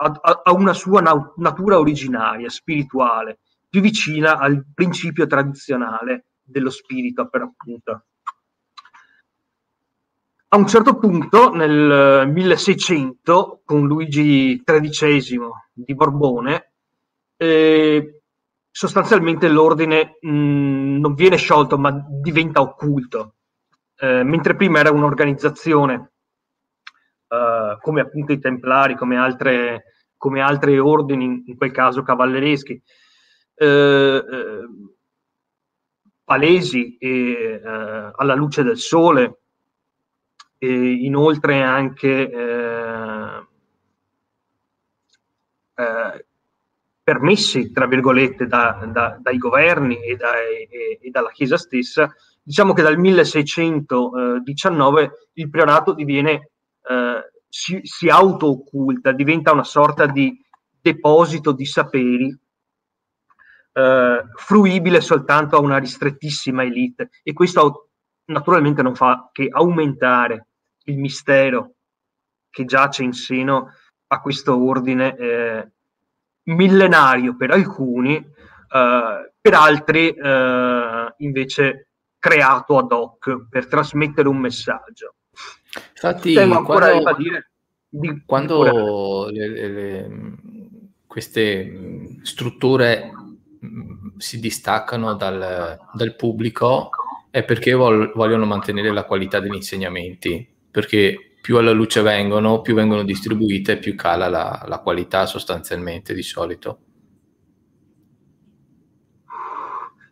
a, 0.44 0.52
una 0.52 0.74
sua 0.74 1.02
na- 1.02 1.34
natura 1.38 1.80
originaria, 1.80 2.50
spirituale, 2.50 3.40
più 3.74 3.82
vicina 3.82 4.38
al 4.38 4.63
principio 4.72 5.25
tradizionale 5.25 6.25
dello 6.44 6.70
spirito, 6.70 7.27
per 7.27 7.42
appunto. 7.42 8.03
A 10.50 10.58
un 10.58 10.68
certo 10.68 11.00
punto, 11.00 11.51
nel 11.51 12.30
1600, 12.32 13.63
con 13.65 13.88
Luigi 13.88 14.62
XIII 14.63 15.39
di 15.74 15.96
Borbone, 15.96 16.74
eh, 17.36 18.22
sostanzialmente 18.70 19.50
l'ordine 19.50 20.20
mh, 20.22 20.30
mm, 20.30 21.00
non 21.00 21.15
viene 21.15 21.38
sciolto 21.38 21.80
ma 21.80 22.06
diventa 22.08 22.62
occulto, 22.62 23.34
eh, 23.96 24.22
mentre 24.22 24.56
prima 24.56 24.82
era 24.82 24.92
un'organizzazione 24.92 26.12
eh, 27.27 27.77
come 27.82 28.01
appunto 28.01 28.34
i 28.34 28.39
Templari, 28.39 28.96
come 28.96 29.18
altre, 29.18 29.86
come 30.15 30.42
altre 30.42 30.77
ordini, 30.77 31.42
in 31.48 31.58
quel 31.58 31.72
caso 31.72 32.03
cavallereschi, 32.03 32.80
eh, 33.56 33.68
eh 33.68 34.68
palesi 36.26 36.98
e 36.98 37.62
eh, 37.64 38.12
alla 38.16 38.34
luce 38.34 38.64
del 38.64 38.78
sole, 38.78 39.42
e 40.58 40.72
inoltre 40.72 41.62
anche 41.62 42.32
eh, 42.32 43.46
permessi, 47.04 47.72
tra 47.72 47.86
virgolette, 47.86 48.48
da, 48.48 48.90
da, 48.92 49.16
dai 49.20 49.38
governi 49.38 50.02
e, 50.02 50.16
da, 50.16 50.40
e, 50.40 50.98
e, 51.02 51.10
dalla 51.10 51.32
Chiesa 51.32 51.58
stessa, 51.58 52.16
diciamo 52.42 52.72
che 52.74 52.82
dal 52.82 52.98
1619 52.98 55.12
il 55.34 55.50
priorato 55.50 55.92
diviene, 55.94 56.52
eh, 56.88 57.30
si, 57.50 57.82
si 57.84 58.08
auto-occulta, 58.08 59.12
diventa 59.12 59.52
una 59.52 59.66
sorta 59.66 60.06
di 60.06 60.42
deposito 60.82 61.52
di 61.52 61.66
saperi 61.66 62.40
eh, 63.74 64.24
fruibile 64.36 65.01
soltanto 65.01 65.58
a 65.58 65.60
una 65.60 65.77
ristrettissima 65.77 66.63
elite 66.63 67.10
e 67.24 67.34
questo 67.34 67.89
naturalmente 68.25 68.82
non 68.82 68.96
fa 68.96 69.30
che 69.32 69.48
aumentare 69.51 70.48
il 70.86 70.98
mistero 70.98 71.74
che 72.50 72.65
giace 72.65 73.03
in 73.03 73.13
seno 73.13 73.72
a 74.08 74.22
questo 74.22 74.63
ordine 74.63 75.15
eh, 75.18 75.72
millenario 76.44 77.36
per 77.36 77.51
alcuni, 77.51 78.15
eh, 78.15 79.32
per 79.42 79.53
altri 79.53 80.10
eh, 80.10 81.13
invece 81.18 81.88
creato 82.20 82.77
ad 82.77 82.92
hoc 82.92 83.48
per 83.50 83.68
trasmettere 83.68 84.27
un 84.27 84.38
messaggio. 84.38 85.15
Infatti, 85.94 86.34
Tengo 86.34 86.58
ancora 86.58 86.92
quando, 86.92 87.10
a 87.10 87.15
dire 87.15 87.51
di, 87.89 88.24
quando 88.25 89.30
le, 89.32 89.48
le, 89.48 89.68
le, 89.68 90.10
queste 91.08 92.20
strutture 92.22 93.12
si 94.24 94.39
distaccano 94.39 95.15
dal, 95.15 95.77
dal 95.92 96.15
pubblico 96.15 96.89
è 97.30 97.44
perché 97.44 97.74
vol, 97.74 98.13
vogliono 98.15 98.46
mantenere 98.46 98.89
la 98.92 99.03
qualità 99.03 99.42
degli 99.42 99.56
insegnamenti, 99.56 100.48
perché 100.72 101.36
più 101.42 101.58
alla 101.58 101.72
luce 101.72 102.01
vengono, 102.01 102.62
più 102.62 102.74
vengono 102.74 103.03
distribuite, 103.03 103.77
più 103.77 103.96
cala 103.96 104.30
la, 104.30 104.63
la 104.65 104.80
qualità 104.80 105.25
sostanzialmente 105.25 106.13
di 106.13 106.24
solito. 106.24 106.80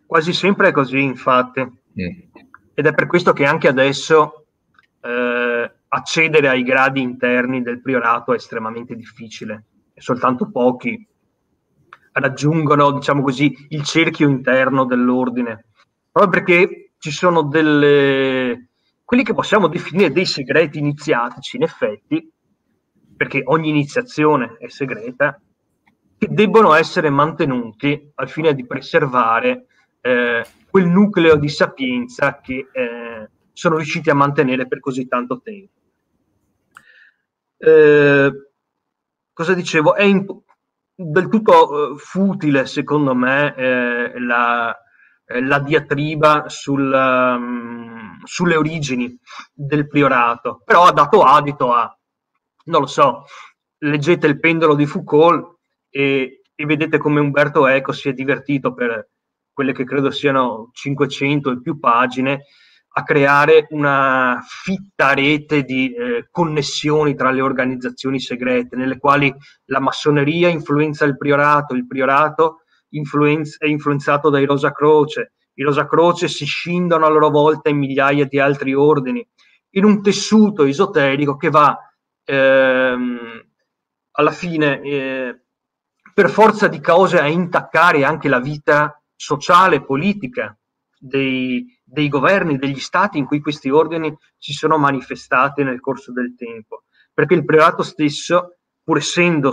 Quasi 0.05 0.33
sempre 0.33 0.67
è 0.67 0.71
così, 0.73 1.01
infatti. 1.01 1.61
Mm. 1.61 2.19
Ed 2.73 2.85
è 2.85 2.93
per 2.93 3.07
questo 3.07 3.31
che 3.31 3.45
anche 3.45 3.69
adesso 3.69 4.47
eh, 4.99 5.71
accedere 5.87 6.49
ai 6.49 6.63
gradi 6.63 7.01
interni 7.01 7.61
del 7.61 7.81
priorato 7.81 8.33
è 8.33 8.35
estremamente 8.35 8.93
difficile 8.93 9.67
e 9.93 10.01
soltanto 10.01 10.51
pochi 10.51 11.07
raggiungono, 12.13 12.91
diciamo 12.91 13.21
così, 13.21 13.55
il 13.69 13.83
cerchio 13.83 14.27
interno 14.27 14.85
dell'ordine. 14.85 15.65
Proprio 16.11 16.31
perché 16.31 16.91
ci 16.97 17.11
sono 17.11 17.43
delle, 17.43 18.69
quelli 19.03 19.23
che 19.23 19.33
possiamo 19.33 19.67
definire 19.67 20.11
dei 20.11 20.25
segreti 20.25 20.77
iniziatici, 20.77 21.57
in 21.57 21.63
effetti, 21.63 22.31
perché 23.15 23.41
ogni 23.45 23.69
iniziazione 23.69 24.57
è 24.59 24.67
segreta, 24.67 25.39
che 26.17 26.27
debbono 26.29 26.73
essere 26.73 27.09
mantenuti 27.09 28.11
al 28.15 28.29
fine 28.29 28.53
di 28.53 28.65
preservare 28.65 29.65
eh, 30.01 30.45
quel 30.69 30.85
nucleo 30.85 31.35
di 31.35 31.49
sapienza 31.49 32.39
che 32.39 32.67
eh, 32.71 33.29
sono 33.53 33.75
riusciti 33.75 34.09
a 34.09 34.15
mantenere 34.15 34.67
per 34.67 34.79
così 34.79 35.07
tanto 35.07 35.41
tempo. 35.41 35.79
Eh, 37.57 38.31
cosa 39.33 39.53
dicevo? 39.53 39.95
È 39.95 40.03
imp- 40.03 40.43
del 40.95 41.27
tutto 41.29 41.93
eh, 41.93 41.97
futile, 41.97 42.65
secondo 42.65 43.15
me, 43.15 43.55
eh, 43.55 44.19
la, 44.19 44.75
eh, 45.25 45.41
la 45.41 45.59
diatriba 45.59 46.45
sul, 46.47 46.91
um, 46.91 48.19
sulle 48.23 48.55
origini 48.55 49.17
del 49.53 49.87
priorato, 49.87 50.61
però 50.65 50.85
ha 50.85 50.91
dato 50.91 51.23
adito 51.23 51.73
a, 51.73 51.93
non 52.65 52.81
lo 52.81 52.87
so, 52.87 53.25
leggete 53.79 54.27
il 54.27 54.39
pendolo 54.39 54.75
di 54.75 54.85
Foucault 54.85 55.57
e, 55.89 56.41
e 56.53 56.65
vedete 56.65 56.97
come 56.97 57.19
Umberto 57.19 57.67
Eco 57.67 57.91
si 57.91 58.09
è 58.09 58.13
divertito 58.13 58.73
per 58.73 59.09
quelle 59.53 59.73
che 59.73 59.83
credo 59.83 60.11
siano 60.11 60.69
500 60.73 61.51
e 61.51 61.61
più 61.61 61.79
pagine 61.79 62.45
a 62.93 63.03
creare 63.03 63.67
una 63.69 64.43
fitta 64.45 65.13
rete 65.13 65.63
di 65.63 65.93
eh, 65.93 66.27
connessioni 66.29 67.15
tra 67.15 67.31
le 67.31 67.41
organizzazioni 67.41 68.19
segrete, 68.19 68.75
nelle 68.75 68.97
quali 68.97 69.33
la 69.65 69.79
massoneria 69.79 70.49
influenza 70.49 71.05
il 71.05 71.15
priorato, 71.15 71.73
il 71.73 71.87
priorato 71.87 72.63
influenz- 72.89 73.57
è 73.57 73.67
influenzato 73.67 74.29
dai 74.29 74.45
Rosa 74.45 74.71
Croce, 74.71 75.33
i 75.53 75.63
Rosa 75.63 75.87
Croce 75.87 76.27
si 76.27 76.45
scindono 76.45 77.05
a 77.05 77.09
loro 77.09 77.29
volta 77.29 77.69
in 77.69 77.77
migliaia 77.77 78.25
di 78.25 78.39
altri 78.39 78.73
ordini, 78.73 79.25
in 79.71 79.85
un 79.85 80.01
tessuto 80.01 80.63
esoterico 80.63 81.37
che 81.37 81.49
va 81.49 81.77
ehm, 82.25 83.45
alla 84.11 84.31
fine 84.31 84.81
eh, 84.81 85.41
per 86.13 86.29
forza 86.29 86.67
di 86.67 86.81
cose 86.81 87.19
a 87.19 87.27
intaccare 87.27 88.03
anche 88.03 88.27
la 88.27 88.39
vita 88.39 89.01
sociale 89.15 89.77
e 89.77 89.85
politica 89.85 90.57
dei, 90.97 91.65
dei 91.91 92.07
governi, 92.07 92.57
degli 92.57 92.79
stati 92.79 93.17
in 93.17 93.25
cui 93.25 93.41
questi 93.41 93.69
ordini 93.69 94.15
si 94.37 94.53
sono 94.53 94.77
manifestati 94.77 95.61
nel 95.63 95.81
corso 95.81 96.13
del 96.13 96.35
tempo. 96.37 96.83
perché 97.13 97.33
il 97.33 97.43
priorato 97.43 97.83
stesso, 97.83 98.57
pur 98.83 98.97
essendo, 98.97 99.51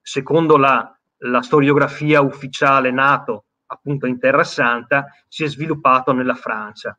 secondo 0.00 0.56
la, 0.56 0.98
la 1.18 1.42
storiografia 1.42 2.22
ufficiale, 2.22 2.90
nato 2.90 3.44
appunto 3.66 4.06
in 4.06 4.18
Terra 4.18 4.44
Santa, 4.44 5.06
si 5.28 5.44
è 5.44 5.48
sviluppato 5.48 6.12
nella 6.12 6.34
Francia 6.34 6.98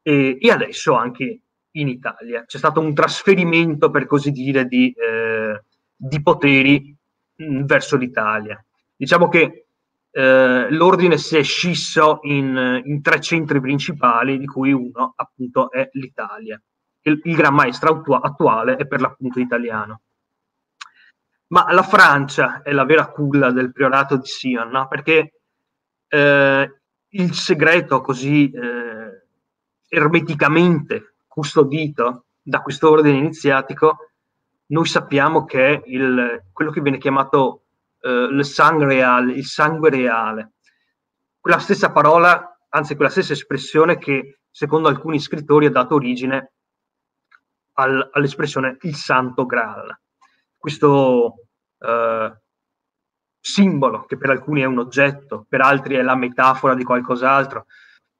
e, 0.00 0.38
e 0.40 0.50
adesso 0.50 0.94
anche 0.94 1.40
in 1.72 1.88
Italia. 1.88 2.44
C'è 2.46 2.56
stato 2.56 2.80
un 2.80 2.94
trasferimento, 2.94 3.90
per 3.90 4.06
così 4.06 4.30
dire, 4.30 4.64
di, 4.64 4.90
eh, 4.92 5.62
di 5.94 6.22
poteri 6.22 6.96
mh, 7.36 7.64
verso 7.64 7.96
l'Italia. 7.98 8.64
Diciamo 8.96 9.28
che 9.28 9.66
eh, 10.10 10.70
l'ordine 10.70 11.18
si 11.18 11.36
è 11.36 11.42
scisso 11.42 12.20
in, 12.22 12.82
in, 12.84 13.02
tre 13.02 13.20
centri 13.20 13.60
principali, 13.60 14.38
di 14.38 14.46
cui 14.46 14.72
uno 14.72 15.12
appunto 15.16 15.70
è 15.70 15.88
l'Italia. 15.92 16.60
Il, 17.02 17.20
il 17.24 17.36
Gran 17.36 17.54
Maestro 17.54 18.02
attuale 18.20 18.76
è 18.76 18.86
per 18.86 19.00
l'appunto 19.00 19.38
italiano. 19.40 20.02
Ma 21.48 21.72
la 21.72 21.82
Francia 21.82 22.62
è 22.62 22.72
la 22.72 22.84
vera 22.84 23.08
culla 23.08 23.50
del 23.50 23.72
priorato 23.72 24.16
di 24.16 24.26
Sion, 24.26 24.68
no? 24.68 24.86
perché 24.88 25.40
eh, 26.08 26.80
il 27.08 27.32
segreto 27.32 28.00
così 28.00 28.50
eh, 28.50 29.26
ermeticamente 29.88 31.14
custodito 31.26 32.24
da 32.42 32.60
questo 32.60 32.90
ordine 32.90 33.16
iniziatico, 33.16 33.96
noi 34.66 34.86
sappiamo 34.86 35.44
che 35.44 35.74
è 35.74 36.42
quello 36.52 36.70
che 36.70 36.80
viene 36.80 36.98
chiamato 36.98 37.67
il 38.00 38.44
sangue 38.44 38.86
reale, 38.86 39.32
il 39.32 39.46
sangue 39.46 39.90
reale. 39.90 40.52
Quella 41.40 41.58
stessa 41.58 41.90
parola, 41.92 42.58
anzi 42.68 42.94
quella 42.94 43.10
stessa 43.10 43.32
espressione 43.32 43.98
che 43.98 44.40
secondo 44.50 44.88
alcuni 44.88 45.18
scrittori 45.18 45.66
ha 45.66 45.70
dato 45.70 45.94
origine 45.94 46.52
al, 47.74 48.08
all'espressione 48.12 48.76
il 48.82 48.94
santo 48.94 49.46
graal 49.46 49.96
questo 50.58 51.46
eh, 51.78 52.32
simbolo 53.40 54.04
che 54.04 54.18
per 54.18 54.30
alcuni 54.30 54.60
è 54.60 54.66
un 54.66 54.78
oggetto, 54.78 55.46
per 55.48 55.60
altri 55.60 55.94
è 55.94 56.02
la 56.02 56.16
metafora 56.16 56.74
di 56.74 56.84
qualcos'altro, 56.84 57.66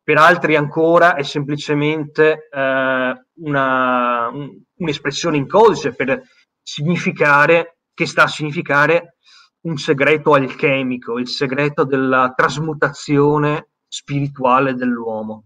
per 0.03 0.17
altri 0.17 0.57
ancora 0.57 1.17
è 1.17 1.23
semplicemente 1.23 2.49
eh, 2.51 3.25
una, 3.35 4.29
un, 4.29 4.63
un'espressione 4.77 5.37
in 5.37 5.47
codice 5.47 5.95
per 5.95 6.23
significare, 6.63 7.81
che 7.93 8.07
sta 8.07 8.23
a 8.23 8.29
significare 8.29 9.17
un 9.61 9.77
segreto 9.77 10.35
alchemico, 10.35 11.19
il 11.19 11.29
segreto 11.29 11.85
della 11.85 12.33
trasmutazione 12.37 13.69
spirituale 13.89 14.75
dell'uomo, 14.75 15.45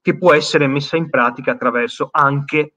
che 0.00 0.16
può 0.16 0.32
essere 0.34 0.66
messa 0.66 0.96
in 0.96 1.08
pratica 1.08 1.52
attraverso 1.52 2.08
anche 2.10 2.74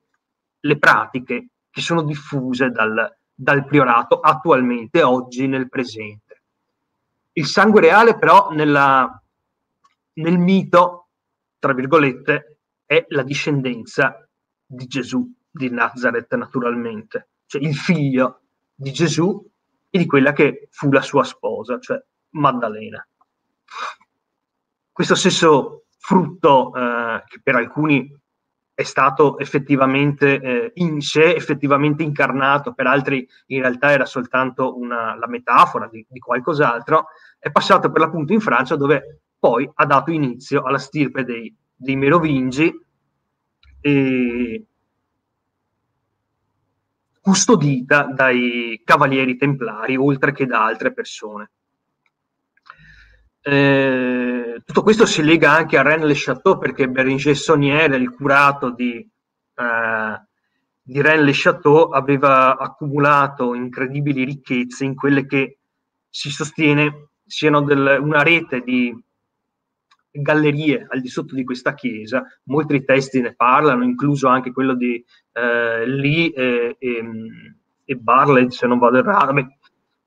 le 0.59 0.77
pratiche 0.77 1.47
che 1.69 1.81
sono 1.81 2.03
diffuse 2.03 2.69
dal, 2.69 3.13
dal 3.33 3.65
priorato 3.65 4.19
attualmente, 4.19 5.01
oggi, 5.01 5.47
nel 5.47 5.69
presente. 5.69 6.41
Il 7.33 7.45
sangue 7.45 7.81
reale 7.81 8.17
però 8.17 8.51
nella, 8.51 9.21
nel 10.13 10.37
mito, 10.37 11.07
tra 11.59 11.73
virgolette, 11.73 12.57
è 12.85 13.05
la 13.09 13.23
discendenza 13.23 14.27
di 14.65 14.85
Gesù 14.85 15.29
di 15.49 15.69
Nazareth 15.69 16.33
naturalmente, 16.35 17.29
cioè 17.45 17.61
il 17.61 17.75
figlio 17.75 18.41
di 18.73 18.91
Gesù 18.91 19.43
e 19.95 19.97
di 19.97 20.05
quella 20.05 20.33
che 20.33 20.67
fu 20.71 20.91
la 20.91 21.01
sua 21.01 21.23
sposa, 21.23 21.79
cioè 21.79 21.97
Maddalena. 22.31 23.07
Questo 24.91 25.15
stesso 25.15 25.85
frutto 25.97 26.73
eh, 26.75 27.23
che 27.25 27.39
per 27.41 27.55
alcuni 27.55 28.13
è 28.73 28.83
stato 28.83 29.39
effettivamente 29.39 30.41
eh, 30.41 30.71
in 30.75 30.99
sé, 30.99 31.33
effettivamente 31.33 32.03
incarnato, 32.03 32.73
per 32.73 32.87
altri 32.87 33.25
in 33.47 33.61
realtà 33.61 33.93
era 33.93 34.05
soltanto 34.05 34.77
una, 34.77 35.15
la 35.15 35.27
metafora 35.27 35.87
di, 35.87 36.05
di, 36.09 36.19
qualcos'altro, 36.19 37.05
è 37.39 37.49
passato 37.49 37.89
per 37.89 38.01
l'appunto 38.01 38.33
in 38.33 38.41
Francia 38.41 38.75
dove 38.75 39.21
poi 39.39 39.69
ha 39.75 39.85
dato 39.85 40.11
inizio 40.11 40.63
alla 40.63 40.77
stirpe 40.77 41.23
dei, 41.23 41.55
dei 41.73 41.95
Merovingi 41.95 42.69
e 43.79 44.65
custodita 47.25 48.03
dai 48.03 48.79
cavalieri 48.85 49.35
templari 49.35 49.97
oltre 49.97 50.31
che 50.31 50.45
da 50.45 50.63
altre 50.63 50.93
persone. 50.93 51.49
Eh, 53.41 54.61
tutto 54.63 54.83
questo 54.83 55.07
si 55.07 55.23
lega 55.23 55.51
anche 55.51 55.75
a 55.75 55.81
Rennes-le-Château 55.81 56.59
perché 56.59 56.87
Beringer 56.87 57.35
Saunier, 57.35 57.93
il 57.93 58.11
curato 58.11 58.69
di, 58.69 58.97
eh, 58.97 60.21
di 60.83 61.01
Rennes-le-Château, 61.01 61.89
aveva 61.89 62.57
accumulato 62.57 63.55
incredibili 63.55 64.23
ricchezze 64.23 64.85
in 64.85 64.93
quelle 64.93 65.25
che 65.25 65.57
si 66.07 66.29
sostiene 66.29 67.07
siano 67.25 67.61
del, 67.61 67.97
una 68.01 68.21
rete 68.21 68.61
di 68.61 68.95
gallerie 70.21 70.85
al 70.89 71.01
di 71.01 71.07
sotto 71.07 71.35
di 71.35 71.43
questa 71.43 71.73
chiesa. 71.73 72.23
Molti 72.45 72.83
testi 72.83 73.21
ne 73.21 73.35
parlano, 73.35 73.83
incluso 73.83 74.27
anche 74.27 74.51
quello 74.51 74.75
di 74.75 75.03
eh, 75.33 75.85
Lee 75.85 76.31
e, 76.33 76.75
e, 76.79 77.03
e 77.85 77.95
Barlett, 77.95 78.51
se 78.51 78.67
non 78.67 78.79
vado 78.79 78.97
errato. 78.97 79.33
Beh, 79.33 79.57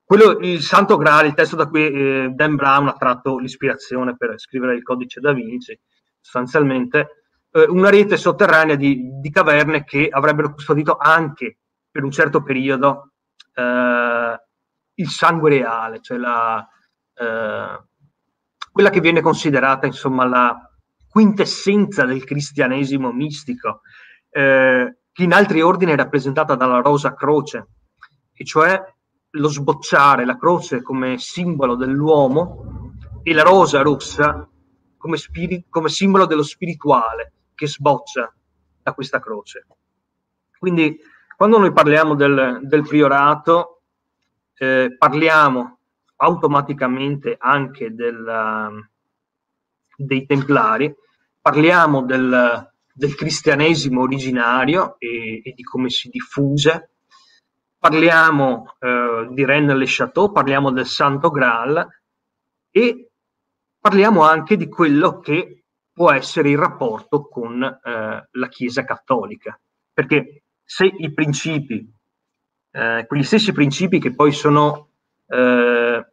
quello, 0.03 0.39
il 0.39 0.61
Santo 0.61 0.97
Graal, 0.97 1.27
il 1.27 1.33
testo 1.35 1.55
da 1.55 1.67
cui 1.67 1.85
eh, 1.85 2.29
Dan 2.33 2.55
Brown 2.55 2.87
ha 2.87 2.93
tratto 2.93 3.37
l'ispirazione 3.37 4.17
per 4.17 4.39
scrivere 4.39 4.75
il 4.75 4.81
codice 4.81 5.19
da 5.19 5.33
Vinci, 5.33 5.79
sostanzialmente, 6.19 7.23
eh, 7.51 7.65
una 7.65 7.89
rete 7.89 8.17
sotterranea 8.17 8.75
di, 8.75 9.19
di, 9.19 9.29
caverne 9.29 9.83
che 9.83 10.09
avrebbero 10.11 10.51
custodito 10.51 10.97
anche 10.97 11.59
per 11.91 12.03
un 12.03 12.11
certo 12.11 12.41
periodo 12.41 13.11
eh, 13.53 14.41
il 14.95 15.09
sangue 15.09 15.49
reale, 15.49 16.01
cioè 16.01 16.17
la, 16.17 16.67
eh, 17.13 17.83
quella 18.71 18.89
che 18.89 18.99
viene 18.99 19.21
considerata 19.21 19.85
insomma 19.85 20.25
la 20.25 20.69
quintessenza 21.09 22.05
del 22.05 22.23
cristianesimo 22.23 23.11
mistico, 23.11 23.81
eh, 24.29 24.97
che 25.11 25.23
in 25.23 25.33
altri 25.33 25.61
ordini 25.61 25.91
è 25.91 25.95
rappresentata 25.95 26.55
dalla 26.55 26.81
rosa 26.81 27.13
croce, 27.13 27.67
e 28.33 28.45
cioè 28.45 28.81
lo 29.31 29.47
sbocciare 29.49 30.25
la 30.25 30.37
croce 30.37 30.81
come 30.81 31.17
simbolo 31.17 31.75
dell'uomo 31.75 32.93
e 33.23 33.33
la 33.33 33.43
rosa 33.43 33.81
rossa 33.81 34.47
come, 34.97 35.17
spiri- 35.17 35.65
come 35.69 35.89
simbolo 35.89 36.25
dello 36.25 36.43
spirituale 36.43 37.33
che 37.53 37.67
sboccia 37.67 38.33
da 38.81 38.93
questa 38.93 39.19
croce. 39.19 39.65
Quindi 40.57 40.97
quando 41.35 41.57
noi 41.57 41.71
parliamo 41.71 42.15
del, 42.15 42.59
del 42.63 42.83
priorato, 42.83 43.81
eh, 44.55 44.95
parliamo 44.97 45.78
automaticamente 46.21 47.35
anche 47.39 47.93
del, 47.93 48.89
dei 49.95 50.25
templari, 50.25 50.93
parliamo 51.41 52.03
del, 52.03 52.71
del 52.93 53.15
cristianesimo 53.15 54.01
originario 54.01 54.95
e, 54.99 55.41
e, 55.43 55.53
di 55.53 55.63
come 55.63 55.89
si 55.89 56.09
diffuse, 56.09 56.91
parliamo 57.77 58.75
eh, 58.79 59.27
di 59.31 59.45
Rennes 59.45 59.77
le 59.77 59.85
Château, 59.87 60.31
parliamo 60.31 60.71
del 60.71 60.85
Santo 60.85 61.29
Graal 61.29 61.87
e 62.69 63.11
parliamo 63.79 64.23
anche 64.23 64.57
di 64.57 64.67
quello 64.67 65.19
che 65.19 65.63
può 65.93 66.11
essere 66.11 66.49
il 66.49 66.57
rapporto 66.57 67.27
con 67.27 67.63
eh, 67.63 68.27
la 68.29 68.47
Chiesa 68.49 68.83
cattolica. 68.83 69.57
Perché 69.93 70.43
se 70.63 70.85
i 70.85 71.13
principi, 71.13 71.89
eh, 72.71 73.05
quegli 73.07 73.23
stessi 73.23 73.53
principi 73.53 73.99
che 73.99 74.13
poi 74.13 74.33
sono 74.33 74.89
eh, 75.27 76.08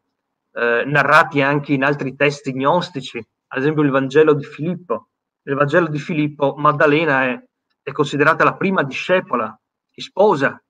eh, 0.56 0.84
narrati 0.86 1.42
anche 1.42 1.74
in 1.74 1.84
altri 1.84 2.16
testi 2.16 2.54
gnostici, 2.54 3.18
ad 3.18 3.58
esempio 3.60 3.82
il 3.82 3.90
Vangelo 3.90 4.32
di 4.32 4.44
Filippo, 4.44 5.10
nel 5.42 5.54
Vangelo 5.54 5.88
di 5.88 5.98
Filippo 5.98 6.54
Maddalena 6.56 7.24
è, 7.24 7.44
è 7.82 7.92
considerata 7.92 8.42
la 8.42 8.56
prima 8.56 8.82
discepola 8.82 9.54
e 9.92 10.00
sposa 10.00 10.60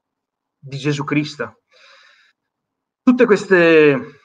di 0.59 0.77
Gesù 0.77 1.05
Cristo. 1.05 1.61
Tutte 3.01 3.27
queste 3.27 4.21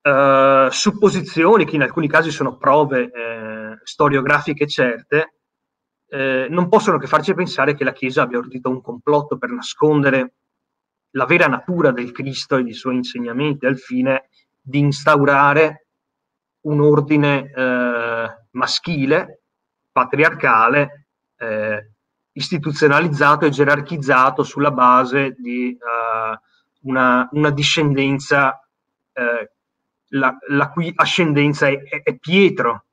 uh, 0.00 0.70
supposizioni, 0.70 1.64
che 1.64 1.74
in 1.74 1.82
alcuni 1.82 2.08
casi 2.08 2.30
sono 2.30 2.56
prove 2.56 3.10
eh, 3.10 3.80
storiografiche 3.82 4.68
certe, 4.68 5.40
eh, 6.08 6.46
non 6.48 6.68
possono 6.68 6.98
che 6.98 7.08
farci 7.08 7.34
pensare 7.34 7.74
che 7.74 7.82
la 7.82 7.92
Chiesa 7.92 8.22
abbia 8.22 8.38
ordito 8.38 8.70
un 8.70 8.80
complotto 8.80 9.36
per 9.36 9.50
nascondere 9.50 10.34
la 11.16 11.24
vera 11.24 11.48
natura 11.48 11.90
del 11.90 12.12
Cristo 12.12 12.56
e 12.56 12.62
dei 12.62 12.74
suoi 12.74 12.94
insegnamenti 12.94 13.66
al 13.66 13.76
fine 13.76 14.28
di 14.66 14.80
instaurare 14.80 15.86
un 16.62 16.80
ordine 16.80 17.52
eh, 17.52 18.46
maschile, 18.50 19.42
patriarcale, 19.92 21.06
eh, 21.36 21.90
istituzionalizzato 22.32 23.46
e 23.46 23.50
gerarchizzato 23.50 24.42
sulla 24.42 24.72
base 24.72 25.36
di 25.38 25.76
uh, 25.78 26.88
una, 26.88 27.26
una, 27.32 27.50
discendenza 27.50 28.60
uh, 29.14 29.46
la, 30.08 30.36
la, 30.48 30.68
cui 30.70 30.92
ascendenza 30.94 31.66
è, 31.68 31.82
è, 31.82 32.02
è, 32.02 32.16
Pietro, 32.18 32.84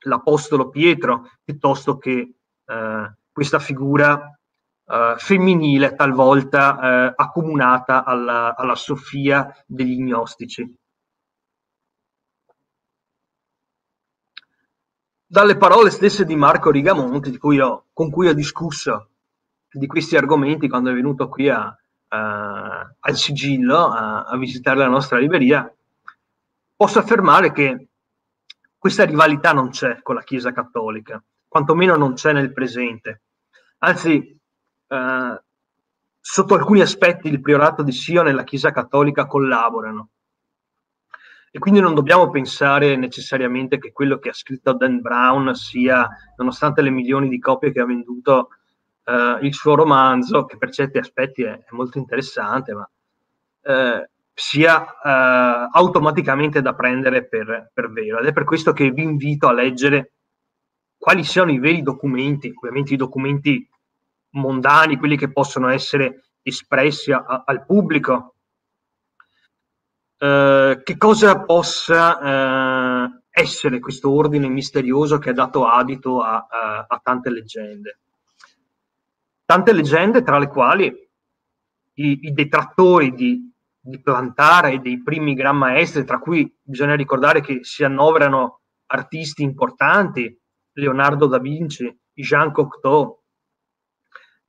l'apostolo 0.00 0.68
Pietro, 0.68 1.30
piuttosto 1.42 1.96
che 1.96 2.34
uh, 2.66 3.10
questa 3.32 3.58
figura 3.58 4.38
uh, 4.84 5.16
femminile, 5.16 5.94
talvolta 5.94 6.74
uh, 6.74 7.12
accomunata 7.16 8.04
alla, 8.04 8.54
alla 8.54 8.74
Sofia 8.74 9.50
degli 9.66 10.02
gnostici. 10.02 10.76
Dalle 15.30 15.58
parole 15.58 15.90
stesse 15.90 16.24
di 16.24 16.36
Marco 16.36 16.70
Rigamonti, 16.70 17.36
cui 17.36 17.60
ho, 17.60 17.88
con 17.92 18.10
cui 18.10 18.28
ho 18.28 18.32
discusso 18.32 19.10
di 19.70 19.86
questi 19.86 20.16
argomenti 20.16 20.70
quando 20.70 20.88
è 20.88 20.94
venuto 20.94 21.28
qui 21.28 21.50
a, 21.50 21.76
a, 22.08 22.94
al 22.98 23.14
sigillo 23.14 23.88
a, 23.88 24.22
a 24.22 24.38
visitare 24.38 24.78
la 24.78 24.88
nostra 24.88 25.18
libreria, 25.18 25.70
posso 26.74 26.98
affermare 26.98 27.52
che 27.52 27.88
questa 28.78 29.04
rivalità 29.04 29.52
non 29.52 29.68
c'è 29.68 30.00
con 30.00 30.14
la 30.14 30.22
Chiesa 30.22 30.50
Cattolica, 30.50 31.22
quantomeno 31.46 31.94
non 31.94 32.14
c'è 32.14 32.32
nel 32.32 32.54
presente. 32.54 33.20
Anzi, 33.80 34.40
eh, 34.86 35.42
sotto 36.18 36.54
alcuni 36.54 36.80
aspetti 36.80 37.28
il 37.28 37.42
priorato 37.42 37.82
di 37.82 37.92
Sion 37.92 38.28
e 38.28 38.32
la 38.32 38.44
Chiesa 38.44 38.70
Cattolica 38.70 39.26
collaborano. 39.26 40.08
E 41.50 41.58
quindi 41.58 41.80
non 41.80 41.94
dobbiamo 41.94 42.28
pensare 42.30 42.96
necessariamente 42.96 43.78
che 43.78 43.92
quello 43.92 44.18
che 44.18 44.28
ha 44.28 44.34
scritto 44.34 44.72
Dan 44.74 45.00
Brown 45.00 45.54
sia, 45.54 46.06
nonostante 46.36 46.82
le 46.82 46.90
milioni 46.90 47.28
di 47.28 47.38
copie 47.38 47.72
che 47.72 47.80
ha 47.80 47.86
venduto, 47.86 48.50
eh, 49.04 49.38
il 49.42 49.54
suo 49.54 49.74
romanzo, 49.74 50.44
che 50.44 50.58
per 50.58 50.70
certi 50.70 50.98
aspetti 50.98 51.42
è, 51.42 51.52
è 51.52 51.68
molto 51.70 51.98
interessante, 51.98 52.74
ma 52.74 52.88
eh, 53.62 54.10
sia 54.34 54.86
eh, 54.86 55.68
automaticamente 55.72 56.60
da 56.62 56.74
prendere 56.74 57.26
per, 57.26 57.70
per, 57.72 57.90
vero. 57.90 58.18
Ed 58.18 58.26
è 58.26 58.32
per 58.32 58.44
questo 58.44 58.72
che 58.72 58.90
vi 58.90 59.02
invito 59.02 59.48
a 59.48 59.52
leggere 59.52 60.12
quali 60.96 61.24
siano 61.24 61.50
i 61.50 61.58
veri 61.58 61.82
documenti, 61.82 62.52
ovviamente 62.54 62.94
i 62.94 62.96
documenti 62.96 63.68
mondani, 64.30 64.96
quelli 64.96 65.16
che 65.16 65.32
possono 65.32 65.68
essere 65.68 66.24
espressi 66.42 67.12
a, 67.12 67.44
al 67.46 67.64
pubblico, 67.64 68.34
eh, 70.18 70.80
che 70.82 70.96
cosa 70.96 71.44
possa 71.44 72.20
eh, 73.06 73.22
essere 73.30 73.78
questo 73.78 74.10
ordine 74.10 74.48
misterioso 74.48 75.18
che 75.18 75.30
ha 75.30 75.34
dato 75.34 75.66
adito 75.66 76.20
a, 76.20 76.46
a, 76.48 76.86
a 76.88 77.00
tante 77.02 77.30
leggende. 77.30 78.00
Tante 79.44 79.72
leggende 79.72 80.22
tra 80.22 80.38
le 80.38 80.48
quali 80.48 80.86
i, 81.94 82.18
i 82.22 82.32
detrattori 82.32 83.14
di 83.14 83.48
di 83.88 84.00
Plantara 84.02 84.68
e 84.68 84.78
dei 84.78 85.02
primi 85.02 85.34
gran 85.34 85.56
maestri, 85.56 86.04
tra 86.04 86.18
cui 86.18 86.54
bisogna 86.62 86.94
ricordare 86.94 87.40
che 87.40 87.60
si 87.62 87.84
annoverano 87.84 88.60
artisti 88.86 89.42
importanti, 89.42 90.38
Leonardo 90.72 91.26
da 91.26 91.38
Vinci, 91.38 91.98
Jean 92.12 92.52
Cocteau, 92.52 93.18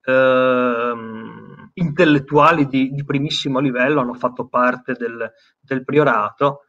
ehm, 0.03 1.18
intellettuali 1.79 2.67
di, 2.67 2.91
di, 2.91 3.03
primissimo 3.03 3.59
livello 3.59 4.01
hanno 4.01 4.13
fatto 4.13 4.47
parte 4.47 4.93
del, 4.93 5.31
del 5.59 5.83
priorato. 5.83 6.61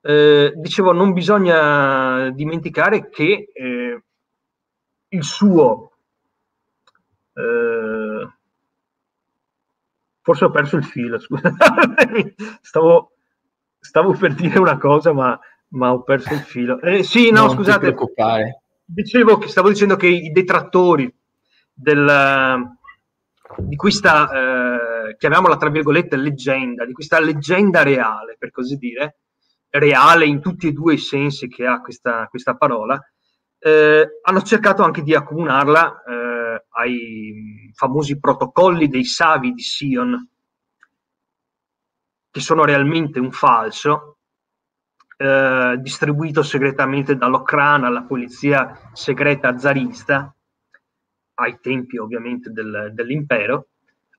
Eh, 0.00 0.52
dicevo, 0.56 0.92
non 0.92 1.12
bisogna 1.12 2.30
dimenticare 2.30 3.08
che 3.08 3.50
eh, 3.52 4.02
il 5.08 5.22
suo 5.24 5.92
eh, 7.34 8.28
Forse 10.26 10.44
ho 10.44 10.50
perso 10.50 10.76
il 10.76 10.82
filo, 10.82 11.20
scusate. 11.22 12.34
stavo, 12.60 13.12
stavo 13.78 14.12
per 14.14 14.34
dire 14.34 14.58
una 14.58 14.76
cosa, 14.76 15.12
ma, 15.12 15.38
ma 15.68 15.92
ho 15.92 16.02
perso 16.02 16.34
il 16.34 16.40
filo. 16.40 16.80
Eh, 16.80 17.04
sì, 17.04 17.30
no, 17.30 17.42
non 17.42 17.50
scusate. 17.50 17.94
Dicevo 18.84 19.38
che 19.38 19.46
stavo 19.46 19.68
dicendo 19.68 19.94
che 19.94 20.08
i 20.08 20.32
detrattori 20.32 21.08
del, 21.72 22.04
di 23.58 23.76
questa, 23.76 24.28
eh, 25.08 25.16
chiamiamola 25.16 25.56
tra 25.56 25.70
virgolette, 25.70 26.16
leggenda, 26.16 26.84
di 26.84 26.92
questa 26.92 27.20
leggenda 27.20 27.82
reale, 27.82 28.36
per 28.38 28.50
così 28.50 28.76
dire, 28.76 29.18
reale 29.70 30.26
in 30.26 30.40
tutti 30.40 30.68
e 30.68 30.72
due 30.72 30.94
i 30.94 30.98
sensi 30.98 31.48
che 31.48 31.66
ha 31.66 31.80
questa, 31.80 32.26
questa 32.28 32.56
parola, 32.56 33.00
eh, 33.58 34.20
hanno 34.22 34.42
cercato 34.42 34.82
anche 34.82 35.02
di 35.02 35.14
accomunarla 35.14 36.02
eh, 36.02 36.64
ai 36.70 37.72
famosi 37.74 38.18
protocolli 38.18 38.88
dei 38.88 39.04
Savi 39.04 39.52
di 39.52 39.62
Sion, 39.62 40.28
che 42.30 42.40
sono 42.40 42.64
realmente 42.64 43.18
un 43.18 43.32
falso, 43.32 44.18
eh, 45.16 45.76
distribuito 45.80 46.42
segretamente 46.42 47.16
dall'Okran 47.16 47.84
alla 47.84 48.02
polizia 48.02 48.90
segreta 48.92 49.58
zarista, 49.58 50.35
ai 51.36 51.58
tempi 51.60 51.98
ovviamente 51.98 52.50
del, 52.50 52.90
dell'impero, 52.92 53.68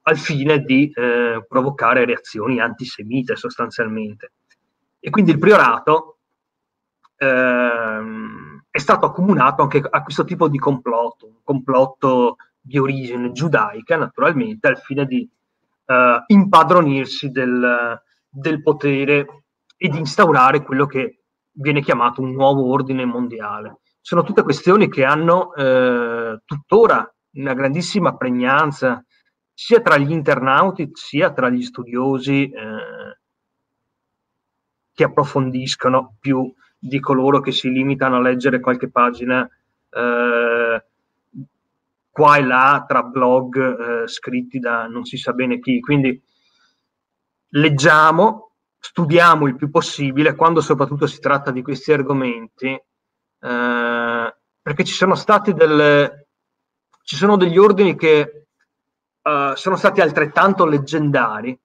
al 0.03 0.17
fine 0.17 0.59
di 0.59 0.91
eh, 0.93 1.45
provocare 1.47 2.05
reazioni 2.05 2.59
antisemite 2.59 3.35
sostanzialmente. 3.35 4.31
E 4.99 5.09
quindi 5.09 5.31
il 5.31 5.39
priorato 5.39 6.19
ehm, 7.17 8.63
è 8.69 8.77
stato 8.77 9.05
accomunato 9.05 9.61
anche 9.61 9.81
a 9.87 10.03
questo 10.03 10.23
tipo 10.23 10.47
di 10.47 10.57
complotto, 10.57 11.27
un 11.27 11.43
complotto 11.43 12.37
di 12.59 12.77
origine 12.77 13.31
giudaica, 13.31 13.97
naturalmente, 13.97 14.67
al 14.67 14.77
fine 14.77 15.05
di 15.05 15.27
uh, 15.85 16.23
impadronirsi 16.27 17.31
del, 17.31 18.01
del 18.29 18.61
potere 18.61 19.43
e 19.77 19.87
di 19.89 19.97
instaurare 19.97 20.63
quello 20.63 20.85
che 20.85 21.21
viene 21.51 21.81
chiamato 21.81 22.21
un 22.21 22.31
nuovo 22.33 22.69
ordine 22.71 23.05
mondiale. 23.05 23.77
Sono 24.07 24.23
tutte 24.23 24.43
questioni 24.43 24.87
che 24.87 25.03
hanno 25.03 25.53
eh, 25.53 26.39
tuttora 26.45 27.13
una 27.31 27.53
grandissima 27.53 28.15
pregnanza 28.15 29.03
sia 29.53 29.81
tra 29.81 29.97
gli 29.97 30.11
internauti 30.11 30.91
sia 30.93 31.33
tra 31.33 31.49
gli 31.49 31.61
studiosi 31.61 32.49
eh, 32.49 33.19
che 34.93 35.03
approfondiscono 35.03 36.15
più 36.21 36.49
di 36.79 37.01
coloro 37.01 37.41
che 37.41 37.51
si 37.51 37.69
limitano 37.69 38.15
a 38.15 38.21
leggere 38.21 38.61
qualche 38.61 38.89
pagina 38.89 39.45
eh, 39.89 40.85
qua 42.09 42.37
e 42.37 42.43
là 42.43 42.85
tra 42.87 43.03
blog 43.03 43.57
eh, 44.03 44.07
scritti 44.07 44.59
da 44.59 44.87
non 44.87 45.03
si 45.03 45.17
sa 45.17 45.33
bene 45.33 45.59
chi. 45.59 45.81
Quindi 45.81 46.17
leggiamo, 47.49 48.53
studiamo 48.79 49.47
il 49.47 49.57
più 49.57 49.69
possibile 49.69 50.33
quando 50.33 50.61
soprattutto 50.61 51.07
si 51.07 51.19
tratta 51.19 51.51
di 51.51 51.61
questi 51.61 51.91
argomenti, 51.91 52.81
eh, 53.39 54.35
perché 54.61 54.83
ci 54.83 54.93
sono 54.93 55.15
stati 55.15 55.53
delle, 55.53 56.27
ci 57.03 57.15
sono 57.15 57.37
degli 57.37 57.57
ordini 57.57 57.95
che 57.95 58.47
uh, 59.21 59.55
sono 59.55 59.77
stati 59.77 60.01
altrettanto 60.01 60.65
leggendari, 60.65 61.57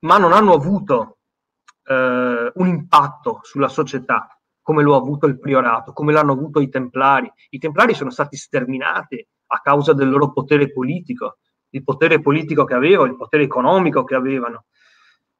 ma 0.00 0.18
non 0.18 0.32
hanno 0.32 0.52
avuto 0.52 1.18
uh, 1.84 1.94
un 1.94 2.66
impatto 2.66 3.38
sulla 3.42 3.68
società 3.68 4.36
come 4.62 4.82
lo 4.82 4.94
ha 4.94 4.98
avuto 4.98 5.26
il 5.26 5.38
priorato, 5.38 5.92
come 5.92 6.12
l'hanno 6.12 6.32
avuto 6.32 6.60
i 6.60 6.68
templari. 6.68 7.30
I 7.50 7.58
templari 7.58 7.94
sono 7.94 8.10
stati 8.10 8.36
sterminati 8.36 9.24
a 9.46 9.60
causa 9.60 9.92
del 9.92 10.08
loro 10.08 10.32
potere 10.32 10.72
politico, 10.72 11.38
il 11.70 11.84
potere 11.84 12.20
politico 12.20 12.64
che 12.64 12.74
avevano, 12.74 13.10
il 13.10 13.16
potere 13.16 13.44
economico 13.44 14.04
che 14.04 14.14
avevano. 14.14 14.64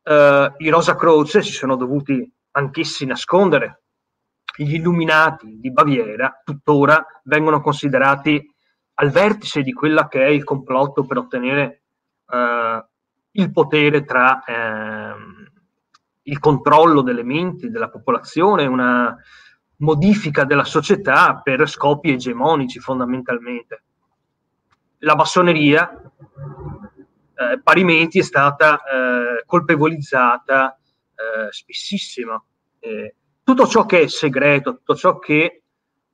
Uh, 0.02 0.52
I 0.58 0.68
Rosa 0.68 0.96
Croce 0.96 1.42
si 1.42 1.52
sono 1.52 1.76
dovuti 1.76 2.28
anch'essi 2.52 3.04
nascondere. 3.04 3.82
Gli 4.64 4.74
illuminati 4.74 5.58
di 5.58 5.72
Baviera 5.72 6.40
tuttora 6.44 7.04
vengono 7.24 7.60
considerati 7.60 8.44
al 8.94 9.10
vertice 9.10 9.62
di 9.62 9.72
quella 9.72 10.08
che 10.08 10.24
è 10.24 10.28
il 10.28 10.44
complotto 10.44 11.04
per 11.06 11.16
ottenere 11.16 11.82
uh, 12.26 12.84
il 13.32 13.52
potere 13.52 14.04
tra 14.04 14.42
uh, 14.46 15.48
il 16.22 16.38
controllo 16.38 17.00
delle 17.00 17.22
menti 17.22 17.70
della 17.70 17.88
popolazione, 17.88 18.66
una 18.66 19.16
modifica 19.76 20.44
della 20.44 20.64
società 20.64 21.40
per 21.42 21.66
scopi 21.66 22.12
egemonici 22.12 22.78
fondamentalmente 22.80 23.84
la 25.00 25.14
massoneria 25.14 25.90
eh, 25.90 27.60
parimenti 27.62 28.18
è 28.18 28.22
stata 28.22 28.80
eh, 28.82 29.44
colpevolizzata 29.46 30.76
eh, 30.76 31.52
spessissimo. 31.52 32.44
Tutto 33.50 33.66
ciò 33.66 33.84
che 33.84 34.02
è 34.02 34.06
segreto, 34.06 34.76
tutto 34.76 34.94
ciò 34.94 35.18
che... 35.18 35.62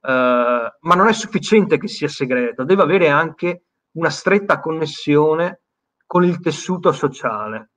Eh, 0.00 0.72
ma 0.80 0.94
non 0.94 1.08
è 1.08 1.12
sufficiente 1.12 1.76
che 1.76 1.86
sia 1.86 2.08
segreto, 2.08 2.64
deve 2.64 2.82
avere 2.82 3.08
anche 3.08 3.64
una 3.92 4.08
stretta 4.08 4.58
connessione 4.58 5.60
con 6.06 6.24
il 6.24 6.40
tessuto 6.40 6.92
sociale. 6.92 7.70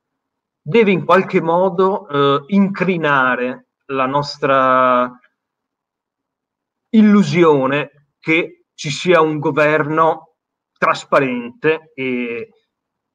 Deve 0.61 0.91
in 0.91 1.03
qualche 1.03 1.41
modo 1.41 2.07
eh, 2.07 2.43
incrinare 2.47 3.65
la 3.87 4.05
nostra 4.05 5.11
illusione 6.91 8.11
che 8.19 8.65
ci 8.75 8.89
sia 8.89 9.19
un 9.19 9.39
governo 9.39 10.35
trasparente 10.77 11.91
e 11.95 12.49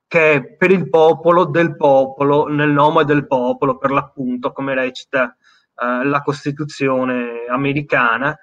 che 0.06 0.32
è 0.32 0.44
per 0.44 0.70
il 0.70 0.90
popolo, 0.90 1.46
del 1.46 1.74
popolo, 1.74 2.48
nel 2.48 2.70
nome 2.70 3.04
del 3.04 3.26
popolo, 3.26 3.78
per 3.78 3.92
l'appunto, 3.92 4.52
come 4.52 4.74
recita 4.74 5.34
eh, 5.76 6.04
la 6.04 6.22
Costituzione 6.22 7.46
americana, 7.48 8.36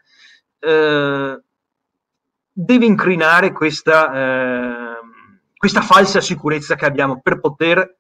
eh, 0.59 1.41
deve 2.51 2.85
incrinare 2.85 3.51
questa, 3.51 4.13
eh, 4.13 4.99
questa 5.55 5.81
falsa 5.81 6.21
sicurezza 6.21 6.75
che 6.75 6.85
abbiamo 6.85 7.21
per 7.21 7.39
poter 7.39 7.97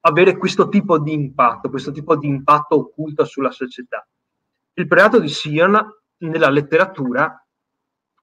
avere 0.00 0.36
questo 0.36 0.68
tipo 0.68 0.98
di 0.98 1.12
impatto, 1.12 1.70
questo 1.70 1.90
tipo 1.90 2.16
di 2.16 2.26
impatto 2.26 2.76
occulto 2.76 3.24
sulla 3.24 3.50
società. 3.50 4.06
Il 4.74 4.86
preato 4.86 5.18
di 5.18 5.28
Sion 5.28 5.78
nella 6.18 6.50
letteratura 6.50 7.38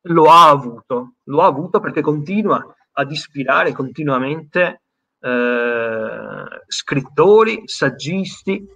lo 0.05 0.31
ha 0.31 0.49
avuto, 0.49 1.15
lo 1.25 1.41
ha 1.41 1.45
avuto 1.45 1.79
perché 1.79 2.01
continua 2.01 2.63
ad 2.93 3.11
ispirare 3.11 3.71
continuamente 3.71 4.81
eh, 5.19 6.43
scrittori, 6.67 7.61
saggisti, 7.65 8.67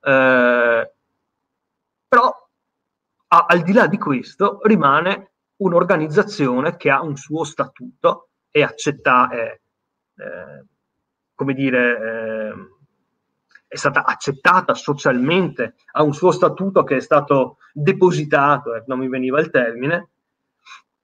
eh, 0.00 0.93
a, 3.34 3.46
al 3.48 3.62
di 3.62 3.72
là 3.72 3.88
di 3.88 3.98
questo 3.98 4.60
rimane 4.62 5.32
un'organizzazione 5.56 6.76
che 6.76 6.90
ha 6.90 7.02
un 7.02 7.16
suo 7.16 7.42
statuto 7.42 8.28
e 8.50 8.62
accetta, 8.62 9.28
è, 9.28 9.60
eh, 10.16 10.64
come 11.34 11.54
dire, 11.54 11.98
eh, 11.98 12.54
è 13.66 13.76
stata 13.76 14.04
accettata 14.04 14.74
socialmente, 14.74 15.74
ha 15.92 16.02
un 16.04 16.14
suo 16.14 16.30
statuto 16.30 16.84
che 16.84 16.96
è 16.96 17.00
stato 17.00 17.56
depositato, 17.72 18.74
eh, 18.74 18.84
non 18.86 19.00
mi 19.00 19.08
veniva 19.08 19.40
il 19.40 19.50
termine, 19.50 20.10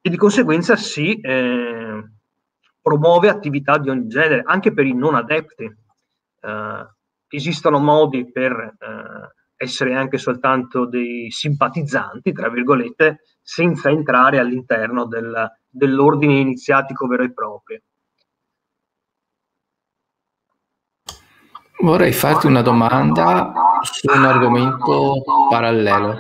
e 0.01 0.09
di 0.09 0.17
conseguenza 0.17 0.77
si 0.77 1.19
eh, 1.21 2.11
promuove 2.81 3.29
attività 3.29 3.77
di 3.79 3.91
ogni 3.91 4.07
genere, 4.07 4.43
anche 4.45 4.73
per 4.73 4.87
i 4.87 4.95
non 4.95 5.17
adepti. 5.17 5.65
Eh, 5.65 6.87
esistono 7.33 7.79
modi 7.79 8.31
per 8.31 8.53
eh, 8.53 9.40
essere 9.63 9.95
anche 9.95 10.17
soltanto 10.17 10.87
dei 10.87 11.31
simpatizzanti, 11.31 12.33
tra 12.33 12.49
virgolette, 12.49 13.25
senza 13.43 13.91
entrare 13.91 14.39
all'interno 14.39 15.05
del, 15.05 15.51
dell'ordine 15.69 16.39
iniziatico 16.39 17.07
vero 17.07 17.25
e 17.25 17.33
proprio. 17.33 17.81
Vorrei 21.81 22.13
farti 22.13 22.47
una 22.47 22.63
domanda 22.63 23.53
su 23.83 24.07
un 24.11 24.25
argomento 24.25 25.23
parallelo, 25.51 26.19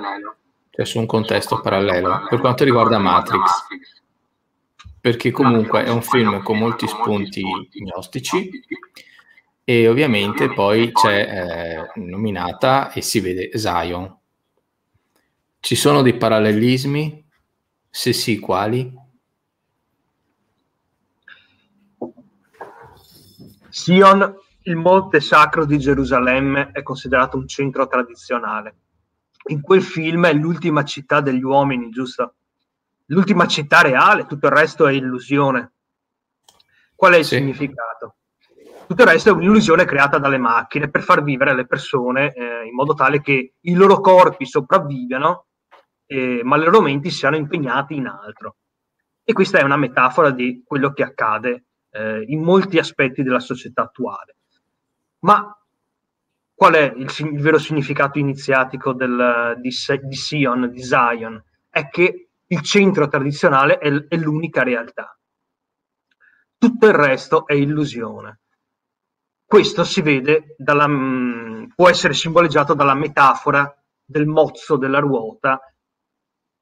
cioè 0.68 0.85
su 0.85 0.98
un 0.98 1.07
contesto 1.07 1.62
parallelo, 1.62 2.26
per 2.29 2.40
quanto 2.40 2.64
riguarda 2.64 2.98
Matrix, 2.98 3.66
perché 5.00 5.31
comunque 5.31 5.85
è 5.85 5.88
un 5.88 6.03
film 6.03 6.42
con 6.42 6.59
molti 6.59 6.87
spunti 6.87 7.42
gnostici 7.85 8.50
e 9.71 9.87
ovviamente 9.87 10.53
poi 10.53 10.91
c'è 10.91 11.93
eh, 11.95 12.01
nominata 12.01 12.91
e 12.91 13.03
si 13.03 13.21
vede 13.21 13.57
Zion. 13.57 14.19
Ci 15.61 15.77
sono 15.77 16.03
dei 16.03 16.17
parallelismi? 16.17 17.25
Se 17.89 18.13
sì, 18.13 18.41
quali? 18.41 18.93
Sion 23.69 24.35
il 24.63 24.75
monte 24.75 25.21
sacro 25.21 25.65
di 25.65 25.79
Gerusalemme 25.79 26.71
è 26.73 26.83
considerato 26.83 27.37
un 27.37 27.47
centro 27.47 27.87
tradizionale. 27.87 28.75
In 29.51 29.61
quel 29.61 29.83
film 29.83 30.27
è 30.27 30.33
l'ultima 30.33 30.83
città 30.83 31.21
degli 31.21 31.45
uomini, 31.45 31.91
giusto? 31.91 32.35
L'ultima 33.07 33.47
città 33.47 33.83
reale, 33.83 34.27
tutto 34.27 34.49
il 34.49 34.53
resto 34.53 34.89
è 34.89 34.93
illusione. 34.93 35.71
Qual 36.97 37.13
è 37.13 37.19
il 37.19 37.25
sì. 37.25 37.37
significato? 37.37 38.17
Tutto 38.90 39.03
il 39.03 39.09
resto 39.09 39.29
è 39.29 39.33
un'illusione 39.33 39.85
creata 39.85 40.18
dalle 40.18 40.37
macchine 40.37 40.90
per 40.90 41.03
far 41.03 41.22
vivere 41.22 41.55
le 41.55 41.64
persone 41.64 42.35
eh, 42.35 42.66
in 42.66 42.74
modo 42.74 42.92
tale 42.92 43.20
che 43.20 43.55
i 43.61 43.74
loro 43.74 44.00
corpi 44.00 44.44
sopravvivano, 44.44 45.46
eh, 46.07 46.40
ma 46.42 46.57
le 46.57 46.64
loro 46.64 46.81
menti 46.81 47.09
siano 47.09 47.37
impegnati 47.37 47.94
in 47.94 48.09
altro. 48.09 48.57
E 49.22 49.33
questa 49.33 49.61
è 49.61 49.62
una 49.62 49.76
metafora 49.76 50.33
di 50.33 50.64
quello 50.66 50.92
che 50.92 51.05
accade 51.05 51.66
eh, 51.90 52.24
in 52.26 52.42
molti 52.42 52.79
aspetti 52.79 53.22
della 53.22 53.38
società 53.38 53.83
attuale. 53.83 54.38
Ma 55.20 55.57
qual 56.53 56.74
è 56.74 56.92
il, 56.96 57.09
il 57.16 57.40
vero 57.40 57.59
significato 57.59 58.18
iniziatico 58.18 58.92
del, 58.92 59.55
di, 59.61 59.70
di, 60.03 60.16
Sion, 60.16 60.68
di 60.68 60.83
Zion? 60.83 61.40
È 61.68 61.88
che 61.88 62.31
il 62.44 62.61
centro 62.62 63.07
tradizionale 63.07 63.79
è, 63.79 63.88
è 64.09 64.16
l'unica 64.16 64.64
realtà. 64.64 65.16
Tutto 66.59 66.87
il 66.88 66.92
resto 66.92 67.46
è 67.46 67.55
illusione. 67.55 68.39
Questo 69.51 69.83
si 69.83 70.01
vede, 70.01 70.55
dalla, 70.57 70.87
mm, 70.87 71.71
può 71.75 71.89
essere 71.89 72.15
simboleggiato 72.15 72.73
dalla 72.73 72.95
metafora 72.95 73.69
del 74.05 74.25
mozzo 74.29 74.77
della 74.77 75.01
ruota 75.01 75.59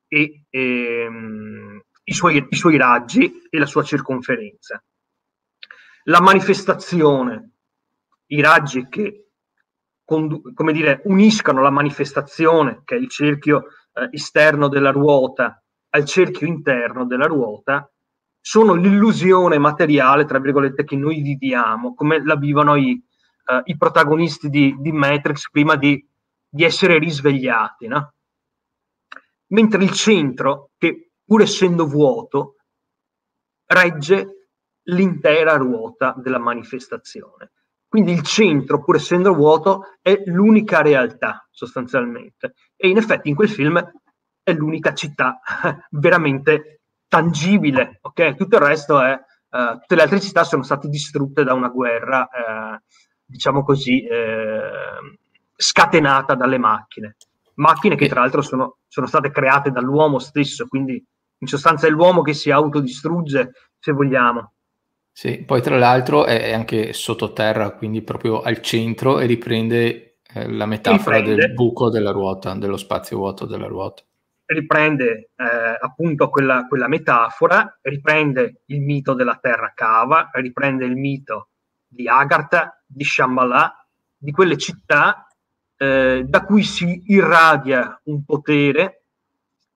e, 0.08 0.46
e 0.48 1.06
um, 1.06 1.82
i, 2.04 2.14
suoi, 2.14 2.46
i 2.48 2.56
suoi 2.56 2.78
raggi 2.78 3.42
e 3.50 3.58
la 3.58 3.66
sua 3.66 3.82
circonferenza. 3.82 4.82
La 6.04 6.22
manifestazione 6.22 7.56
i 8.28 8.40
raggi 8.40 8.88
che 8.88 9.32
come 10.02 10.72
dire, 10.72 11.02
uniscano 11.04 11.60
la 11.60 11.68
manifestazione, 11.68 12.80
che 12.86 12.96
è 12.96 12.98
il 12.98 13.10
cerchio 13.10 13.66
eh, 13.92 14.08
esterno 14.12 14.68
della 14.68 14.92
ruota, 14.92 15.62
al 15.90 16.06
cerchio 16.06 16.46
interno 16.46 17.04
della 17.04 17.26
ruota, 17.26 17.86
sono 18.40 18.74
l'illusione 18.74 19.58
materiale, 19.58 20.24
tra 20.24 20.38
virgolette, 20.38 20.84
che 20.84 20.96
noi 20.96 21.20
viviamo, 21.20 21.94
come 21.94 22.24
la 22.24 22.36
vivono 22.36 22.76
i, 22.76 23.02
eh, 23.46 23.60
i 23.64 23.76
protagonisti 23.76 24.48
di, 24.48 24.74
di, 24.78 24.92
Matrix 24.92 25.50
prima 25.50 25.76
di, 25.76 26.04
di 26.48 26.64
essere 26.64 26.98
risvegliati. 26.98 27.86
No? 27.86 28.14
Mentre 29.48 29.82
il 29.82 29.90
centro, 29.90 30.70
che 30.78 31.10
pur 31.24 31.42
essendo 31.42 31.86
vuoto, 31.86 32.56
regge 33.66 34.48
l'intera 34.84 35.56
ruota 35.56 36.14
della 36.16 36.38
manifestazione. 36.38 37.52
Quindi 37.86 38.12
il 38.12 38.22
centro, 38.22 38.82
pur 38.82 38.96
essendo 38.96 39.34
vuoto, 39.34 39.96
è 40.02 40.22
l'unica 40.26 40.82
realtà 40.82 41.46
sostanzialmente. 41.50 42.54
E 42.76 42.88
in 42.88 42.98
effetti 42.98 43.28
in 43.28 43.34
quel 43.34 43.48
film 43.48 43.78
è 44.42 44.52
l'unica 44.52 44.94
città 44.94 45.40
veramente 45.90 46.77
tangibile, 47.08 47.98
ok? 48.02 48.34
Tutto 48.36 48.56
il 48.56 48.62
resto 48.62 49.00
è, 49.00 49.12
uh, 49.12 49.78
tutte 49.80 49.94
le 49.94 50.02
altre 50.02 50.20
città 50.20 50.44
sono 50.44 50.62
state 50.62 50.88
distrutte 50.88 51.42
da 51.42 51.54
una 51.54 51.68
guerra, 51.68 52.20
uh, 52.20 52.78
diciamo 53.24 53.64
così, 53.64 54.04
uh, 54.04 55.16
scatenata 55.56 56.34
dalle 56.34 56.58
macchine. 56.58 57.16
Macchine 57.54 57.96
che 57.96 58.08
tra 58.08 58.20
l'altro 58.20 58.42
sono, 58.42 58.78
sono 58.86 59.06
state 59.06 59.30
create 59.30 59.70
dall'uomo 59.70 60.18
stesso, 60.18 60.66
quindi 60.68 61.04
in 61.40 61.46
sostanza 61.46 61.86
è 61.86 61.90
l'uomo 61.90 62.22
che 62.22 62.34
si 62.34 62.50
autodistrugge, 62.50 63.52
se 63.78 63.92
vogliamo. 63.92 64.52
Sì, 65.10 65.42
poi 65.44 65.60
tra 65.60 65.76
l'altro 65.76 66.26
è 66.26 66.52
anche 66.52 66.92
sottoterra, 66.92 67.72
quindi 67.72 68.02
proprio 68.02 68.40
al 68.40 68.60
centro 68.60 69.18
e 69.18 69.26
riprende 69.26 70.18
eh, 70.32 70.48
la 70.48 70.66
metafora 70.66 71.16
riprende, 71.16 71.40
del 71.40 71.54
buco 71.54 71.90
della 71.90 72.10
ruota, 72.10 72.54
dello 72.54 72.76
spazio 72.76 73.16
vuoto 73.16 73.46
della 73.46 73.66
ruota. 73.66 74.02
Riprende 74.50 75.30
eh, 75.36 75.78
appunto 75.78 76.30
quella, 76.30 76.66
quella, 76.66 76.88
metafora, 76.88 77.78
riprende 77.82 78.62
il 78.66 78.80
mito 78.80 79.12
della 79.12 79.36
terra 79.36 79.72
cava, 79.74 80.30
riprende 80.32 80.86
il 80.86 80.96
mito 80.96 81.50
di 81.86 82.08
Agartha, 82.08 82.82
di 82.86 83.04
Shambhala, 83.04 83.86
di 84.16 84.30
quelle 84.30 84.56
città 84.56 85.26
eh, 85.76 86.24
da 86.26 86.44
cui 86.44 86.62
si 86.62 87.02
irradia 87.08 88.00
un 88.04 88.24
potere 88.24 89.02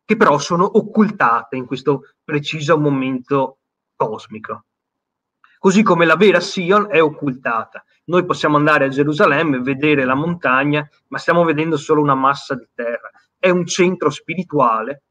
che 0.05 0.17
però 0.17 0.39
sono 0.39 0.65
occultate 0.79 1.57
in 1.57 1.67
questo 1.67 2.15
preciso 2.25 2.79
momento 2.79 3.59
cosmico 3.95 4.65
così 5.63 5.85
come 5.85 6.07
la 6.07 6.17
vera 6.17 6.41
Sion 6.41 6.89
è 6.91 7.01
occultata. 7.01 7.85
Noi 8.07 8.25
possiamo 8.25 8.57
andare 8.57 8.87
a 8.87 8.89
Gerusalemme, 8.89 9.61
vedere 9.61 10.05
la 10.05 10.17
montagna, 10.17 10.85
ma 11.07 11.19
stiamo 11.19 11.45
vedendo 11.45 11.77
solo 11.77 12.01
una 12.01 12.17
massa 12.17 12.57
di 12.57 12.67
terra. 12.75 13.13
È 13.43 13.51
un 13.51 13.67
centro 13.67 14.09
spirituale 14.09 15.03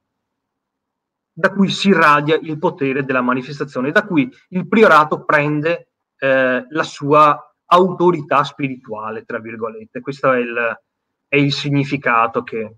da 1.34 1.52
cui 1.52 1.68
si 1.68 1.90
irradia 1.90 2.40
il 2.42 2.58
potere 2.58 3.04
della 3.04 3.20
manifestazione, 3.20 3.92
da 3.92 4.06
cui 4.06 4.32
il 4.52 4.70
priorato 4.70 5.26
prende 5.26 5.90
eh, 6.18 6.66
la 6.70 6.84
sua 6.84 7.54
autorità 7.66 8.46
spirituale, 8.46 9.26
tra 9.26 9.40
virgolette. 9.40 10.00
Questo 10.00 10.32
è 10.32 10.40
il, 10.40 10.80
è 11.28 11.36
il 11.36 11.52
significato 11.52 12.42
che, 12.44 12.76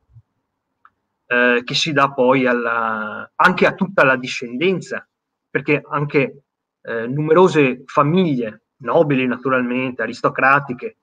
eh, 1.27 1.61
che, 1.63 1.73
si 1.75 1.91
dà 1.91 2.11
poi 2.11 2.47
alla, 2.47 3.31
anche 3.35 3.67
a 3.67 3.75
tutta 3.75 4.03
la 4.03 4.15
discendenza, 4.15 5.07
perché 5.51 5.83
anche 5.87 6.45
eh, 6.81 7.05
numerose 7.05 7.83
famiglie, 7.85 8.63
nobili 8.77 9.27
naturalmente, 9.27 10.01
aristocratiche, 10.01 10.97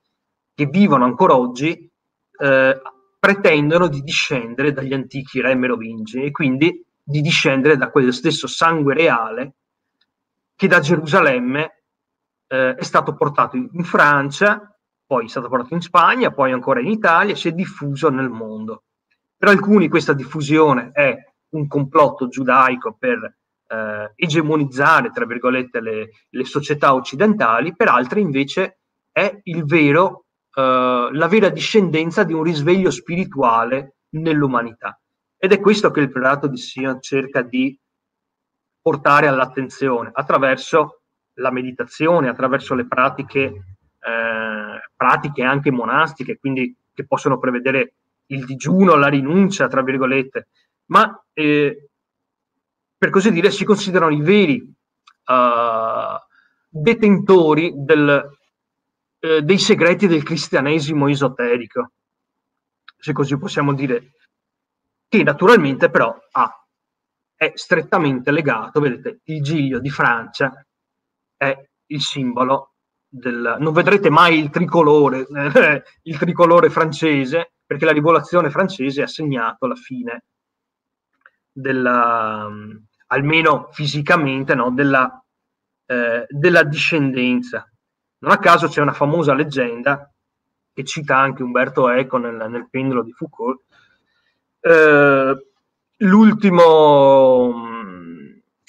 che 0.53 0.65
vivono 0.65 1.05
ancora 1.05 1.37
oggi, 1.37 1.89
eh, 2.37 2.81
pretendono 3.21 3.87
di 3.87 4.01
discendere 4.01 4.73
dagli 4.73 4.93
antichi 4.93 5.41
re 5.41 5.53
merovingi 5.53 6.23
e 6.23 6.31
quindi 6.31 6.83
di 7.03 7.21
discendere 7.21 7.77
da 7.77 7.91
quello 7.91 8.11
stesso 8.11 8.47
sangue 8.47 8.95
reale 8.95 9.53
che 10.55 10.67
da 10.67 10.79
Gerusalemme 10.79 11.83
eh, 12.47 12.73
è 12.73 12.83
stato 12.83 13.13
portato 13.13 13.57
in 13.57 13.83
Francia, 13.83 14.75
poi 15.05 15.25
è 15.25 15.27
stato 15.27 15.49
portato 15.49 15.75
in 15.75 15.81
Spagna, 15.81 16.31
poi 16.31 16.51
ancora 16.51 16.79
in 16.79 16.87
Italia, 16.87 17.35
si 17.35 17.47
è 17.47 17.51
diffuso 17.51 18.09
nel 18.09 18.29
mondo. 18.29 18.85
Per 19.37 19.49
alcuni 19.49 19.87
questa 19.87 20.13
diffusione 20.13 20.89
è 20.91 21.15
un 21.49 21.67
complotto 21.67 22.27
giudaico 22.27 22.95
per 22.97 23.37
eh, 23.67 24.13
egemonizzare, 24.15 25.11
tra 25.11 25.27
virgolette, 25.27 25.79
le, 25.79 26.09
le, 26.27 26.45
società 26.45 26.95
occidentali, 26.95 27.75
per 27.75 27.87
altri 27.89 28.21
invece 28.21 28.79
è 29.11 29.39
il 29.43 29.63
vero, 29.65 30.25
la 30.53 31.27
vera 31.29 31.49
discendenza 31.49 32.23
di 32.23 32.33
un 32.33 32.43
risveglio 32.43 32.91
spirituale 32.91 33.95
nell'umanità. 34.09 34.99
Ed 35.37 35.53
è 35.53 35.59
questo 35.59 35.91
che 35.91 36.01
il 36.01 36.11
prelato 36.11 36.47
di 36.47 36.57
Sion 36.57 37.01
cerca 37.01 37.41
di 37.41 37.77
portare 38.81 39.27
all'attenzione 39.27 40.11
attraverso 40.13 41.01
la 41.35 41.51
meditazione, 41.51 42.29
attraverso 42.29 42.73
le 42.73 42.85
pratiche, 42.85 43.39
eh, 43.41 44.81
pratiche 44.95 45.43
anche 45.43 45.71
monastiche, 45.71 46.37
quindi 46.37 46.75
che 46.93 47.05
possono 47.05 47.39
prevedere 47.39 47.93
il 48.27 48.45
digiuno, 48.45 48.95
la 48.95 49.07
rinuncia, 49.07 49.67
tra 49.67 49.81
virgolette, 49.81 50.47
ma 50.87 51.23
eh, 51.33 51.89
per 52.97 53.09
così 53.09 53.31
dire 53.31 53.49
si 53.49 53.65
considerano 53.65 54.13
i 54.13 54.21
veri 54.21 54.61
uh, 54.61 56.19
detentori 56.69 57.73
del, 57.75 58.29
eh, 59.21 59.41
dei 59.43 59.59
segreti 59.59 60.07
del 60.07 60.23
cristianesimo 60.23 61.07
esoterico, 61.07 61.91
se 62.97 63.13
così 63.13 63.37
possiamo 63.37 63.73
dire, 63.73 64.15
che 65.07 65.23
naturalmente 65.23 65.89
però 65.89 66.15
ha, 66.31 66.65
è 67.35 67.51
strettamente 67.55 68.31
legato, 68.31 68.79
vedete, 68.79 69.21
il 69.25 69.41
giglio 69.41 69.79
di 69.79 69.89
Francia 69.89 70.65
è 71.37 71.69
il 71.87 72.01
simbolo 72.01 72.73
del... 73.07 73.57
non 73.59 73.73
vedrete 73.73 74.09
mai 74.09 74.39
il 74.39 74.49
tricolore, 74.49 75.27
eh, 75.27 75.83
il 76.03 76.17
tricolore 76.17 76.69
francese, 76.69 77.53
perché 77.65 77.85
la 77.85 77.91
rivoluzione 77.91 78.49
francese 78.49 79.03
ha 79.03 79.07
segnato 79.07 79.67
la 79.67 79.75
fine 79.75 80.23
della, 81.51 82.49
almeno 83.07 83.69
fisicamente, 83.71 84.55
no, 84.55 84.71
della, 84.71 85.23
eh, 85.85 86.25
della 86.27 86.63
discendenza. 86.63 87.70
Non 88.21 88.31
a 88.31 88.37
caso 88.37 88.67
c'è 88.67 88.81
una 88.81 88.93
famosa 88.93 89.33
leggenda 89.33 90.11
che 90.73 90.83
cita 90.83 91.17
anche 91.17 91.43
Umberto 91.43 91.89
Eco 91.89 92.17
nel, 92.17 92.49
nel 92.49 92.67
pendolo 92.69 93.03
di 93.03 93.11
Foucault. 93.11 93.61
Eh, 94.59 95.47
l'ultimo, 95.97 97.53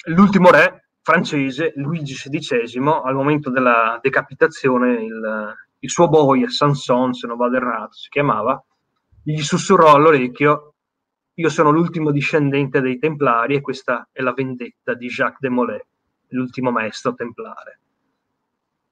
l'ultimo 0.05 0.49
re 0.49 0.89
francese, 1.01 1.73
Luigi 1.75 2.13
XVI, 2.13 3.01
al 3.03 3.15
momento 3.15 3.49
della 3.49 3.99
decapitazione, 4.01 5.03
il, 5.03 5.55
il 5.79 5.89
suo 5.89 6.07
boia, 6.07 6.49
Sanson, 6.49 7.13
se 7.13 7.27
non 7.27 7.37
vado 7.37 7.55
errato, 7.55 7.93
si 7.93 8.09
chiamava, 8.09 8.63
gli 9.21 9.41
sussurrò 9.41 9.93
all'orecchio 9.93 10.73
io 11.35 11.49
sono 11.49 11.71
l'ultimo 11.71 12.11
discendente 12.11 12.79
dei 12.79 12.99
Templari 12.99 13.55
e 13.55 13.61
questa 13.61 14.07
è 14.11 14.21
la 14.21 14.33
vendetta 14.33 14.93
di 14.93 15.07
Jacques 15.07 15.39
de 15.39 15.49
Molay, 15.49 15.81
l'ultimo 16.27 16.69
maestro 16.69 17.15
templare. 17.15 17.79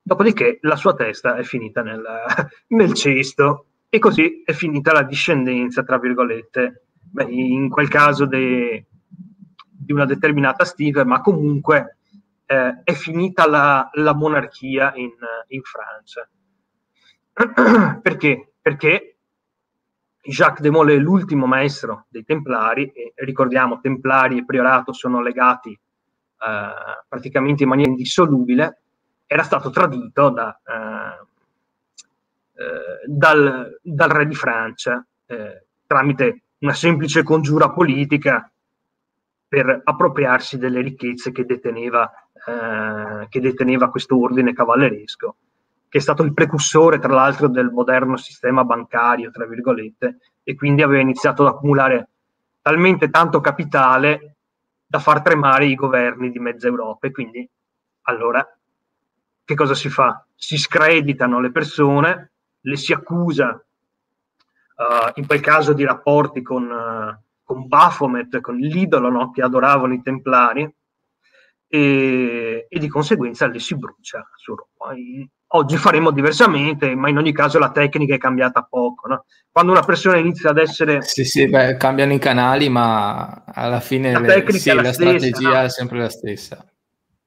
Dopodiché 0.01 0.57
la 0.61 0.75
sua 0.75 0.93
testa 0.93 1.35
è 1.35 1.43
finita 1.43 1.81
nel, 1.81 2.03
nel 2.69 2.93
cesto 2.93 3.65
e 3.89 3.99
così 3.99 4.41
è 4.43 4.53
finita 4.53 4.93
la 4.93 5.03
discendenza, 5.03 5.83
tra 5.83 5.99
virgolette, 5.99 6.85
Beh, 7.11 7.25
in 7.25 7.69
quel 7.69 7.89
caso 7.89 8.25
de, 8.25 8.85
di 9.07 9.91
una 9.91 10.05
determinata 10.05 10.63
stiva, 10.63 11.03
ma 11.03 11.19
comunque 11.19 11.97
eh, 12.45 12.81
è 12.83 12.93
finita 12.93 13.47
la, 13.47 13.89
la 13.93 14.13
monarchia 14.13 14.93
in, 14.95 15.11
in 15.47 15.61
Francia. 15.61 16.29
Perché? 18.01 18.53
Perché 18.61 19.17
Jacques 20.21 20.61
de 20.61 20.69
Molay, 20.69 20.99
l'ultimo 20.99 21.47
maestro 21.47 22.05
dei 22.07 22.23
Templari, 22.23 22.91
e 22.91 23.13
ricordiamo, 23.15 23.81
Templari 23.81 24.37
e 24.37 24.45
Priorato 24.45 24.93
sono 24.93 25.21
legati 25.21 25.71
eh, 25.71 27.03
praticamente 27.09 27.63
in 27.63 27.69
maniera 27.69 27.89
indissolubile, 27.89 28.83
era 29.31 29.43
stato 29.43 29.69
tradito 29.69 30.29
da, 30.29 30.59
eh, 30.61 31.25
eh, 32.61 33.05
dal, 33.05 33.79
dal, 33.81 34.09
re 34.09 34.27
di 34.27 34.35
Francia 34.35 35.05
eh, 35.25 35.67
tramite 35.87 36.41
una 36.57 36.73
semplice 36.73 37.23
congiura 37.23 37.69
politica 37.69 38.51
per 39.47 39.83
appropriarsi 39.85 40.57
delle 40.57 40.81
ricchezze 40.81 41.31
che 41.31 41.45
deteneva, 41.45 42.11
che 43.27 43.39
deteneva 43.39 43.89
questo 43.89 44.19
ordine 44.19 44.53
cavalleresco 44.53 45.35
che 45.89 45.97
è 45.97 46.01
stato 46.01 46.23
il 46.23 46.33
precursore, 46.33 46.99
tra 46.99 47.13
l'altro, 47.13 47.49
del 47.49 47.69
moderno 47.69 48.15
sistema 48.15 48.63
bancario, 48.63 49.29
tra 49.29 49.45
virgolette, 49.45 50.19
e 50.41 50.55
quindi 50.55 50.81
aveva 50.83 51.01
iniziato 51.01 51.45
ad 51.45 51.53
accumulare 51.53 52.07
talmente 52.61 53.09
tanto 53.09 53.41
capitale 53.41 54.35
da 54.85 54.99
far 54.99 55.21
tremare 55.21 55.65
i 55.65 55.75
governi 55.75 56.31
di 56.31 56.39
mezza 56.39 56.67
Europa. 56.67 57.07
E 57.07 57.11
quindi, 57.11 57.49
allora, 58.03 58.41
che 59.51 59.55
cosa 59.57 59.75
si 59.75 59.89
fa? 59.89 60.25
Si 60.35 60.57
screditano 60.57 61.41
le 61.41 61.51
persone, 61.51 62.31
le 62.61 62.75
si 62.77 62.93
accusa, 62.93 63.49
uh, 63.51 65.11
in 65.15 65.27
quel 65.27 65.41
caso, 65.41 65.73
di 65.73 65.83
rapporti 65.83 66.41
con, 66.41 66.63
uh, 66.63 67.21
con 67.43 67.67
Baphomet, 67.67 68.39
con 68.39 68.55
l'idolo 68.55 69.09
no, 69.09 69.31
che 69.31 69.41
adoravano 69.41 69.93
i 69.93 70.01
templari, 70.01 70.73
e, 71.67 72.65
e, 72.69 72.79
di 72.79 72.87
conseguenza 72.87 73.47
le 73.47 73.59
si 73.59 73.75
brucia 73.77 74.25
su 74.35 74.55
Roma. 74.55 74.93
Oggi 75.53 75.75
faremo 75.75 76.11
diversamente, 76.11 76.95
ma 76.95 77.09
in 77.09 77.17
ogni 77.17 77.33
caso 77.33 77.59
la 77.59 77.71
tecnica 77.71 78.15
è 78.15 78.17
cambiata 78.17 78.65
poco. 78.69 79.07
No? 79.07 79.25
Quando 79.51 79.73
una 79.73 79.83
persona 79.83 80.17
inizia 80.17 80.51
ad 80.51 80.57
essere... 80.57 81.01
Sì, 81.01 81.25
sì, 81.25 81.47
beh, 81.49 81.75
cambiano 81.75 82.13
i 82.13 82.19
canali, 82.19 82.69
ma 82.69 83.43
alla 83.45 83.81
fine 83.81 84.13
la, 84.13 84.19
le, 84.19 84.45
sì, 84.51 84.73
la, 84.73 84.81
stessa, 84.81 84.93
strategia 84.93 85.49
no? 85.49 85.61
è 85.65 85.69
sempre 85.69 85.99
la 85.99 86.09
stessa. 86.09 86.65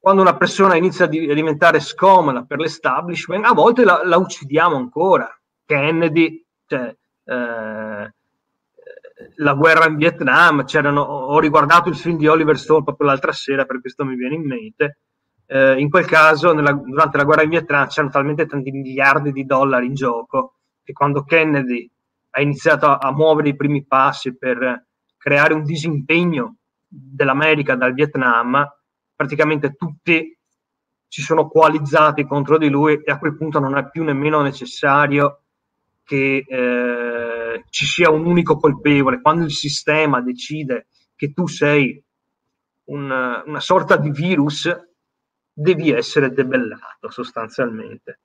Quando 0.05 0.21
una 0.21 0.37
persona 0.37 0.77
inizia 0.77 1.07
a 1.07 1.09
diventare 1.09 1.81
scomoda 1.81 2.45
per 2.45 2.59
l'establishment, 2.59 3.47
a 3.47 3.55
volte 3.55 3.85
la, 3.85 4.03
la 4.05 4.19
uccidiamo 4.19 4.77
ancora. 4.77 5.27
Kennedy, 5.65 6.45
cioè, 6.67 6.95
eh, 7.25 8.15
la 9.37 9.55
guerra 9.55 9.87
in 9.87 9.97
Vietnam, 9.97 10.63
ho 10.97 11.39
riguardato 11.41 11.89
il 11.89 11.97
film 11.97 12.19
di 12.19 12.27
Oliver 12.27 12.59
Stone 12.59 12.85
proprio 12.85 13.09
l'altra 13.09 13.33
sera, 13.33 13.65
per 13.65 13.81
questo 13.81 14.05
mi 14.05 14.15
viene 14.15 14.35
in 14.35 14.47
mente 14.47 14.99
eh, 15.47 15.79
in 15.79 15.91
quel 15.91 16.07
caso 16.07 16.53
nella, 16.53 16.73
durante 16.73 17.17
la 17.17 17.25
guerra 17.25 17.43
in 17.43 17.51
Vietnam 17.51 17.87
c'erano 17.87 18.13
talmente 18.13 18.47
tanti 18.47 18.71
miliardi 18.71 19.33
di 19.33 19.45
dollari 19.45 19.87
in 19.87 19.95
gioco 19.95 20.55
che 20.83 20.93
quando 20.93 21.25
Kennedy 21.25 21.91
ha 22.31 22.41
iniziato 22.41 22.87
a, 22.87 22.99
a 22.99 23.13
muovere 23.13 23.51
i 23.51 23.57
primi 23.57 23.85
passi 23.85 24.37
per 24.37 24.87
creare 25.17 25.55
un 25.55 25.65
disimpegno 25.65 26.57
dell'America 26.87 27.75
dal 27.75 27.95
Vietnam, 27.95 28.67
praticamente 29.15 29.75
tutti 29.75 30.37
si 31.07 31.23
sono 31.23 31.49
coalizzati 31.49 32.25
contro 32.25 32.59
di 32.59 32.69
lui 32.69 33.01
e 33.05 33.13
a 33.13 33.19
quel 33.19 33.37
punto 33.37 33.61
non 33.61 33.77
è 33.77 33.89
più 33.89 34.03
nemmeno 34.03 34.43
necessario 34.43 35.43
che 36.03 36.45
eh, 36.47 37.65
ci 37.71 37.87
sia 37.87 38.11
un 38.11 38.27
unico 38.27 38.57
colpevole. 38.57 39.21
Quando 39.21 39.45
il 39.45 39.53
sistema 39.53 40.21
decide 40.21 40.89
che 41.15 41.33
tu 41.33 41.47
sei 41.47 42.03
un, 42.87 43.43
una 43.47 43.61
sorta 43.61 43.97
di 43.97 44.11
virus, 44.11 44.69
devi 45.53 45.91
essere 45.91 46.31
debellato 46.31 47.11
sostanzialmente. 47.11 48.21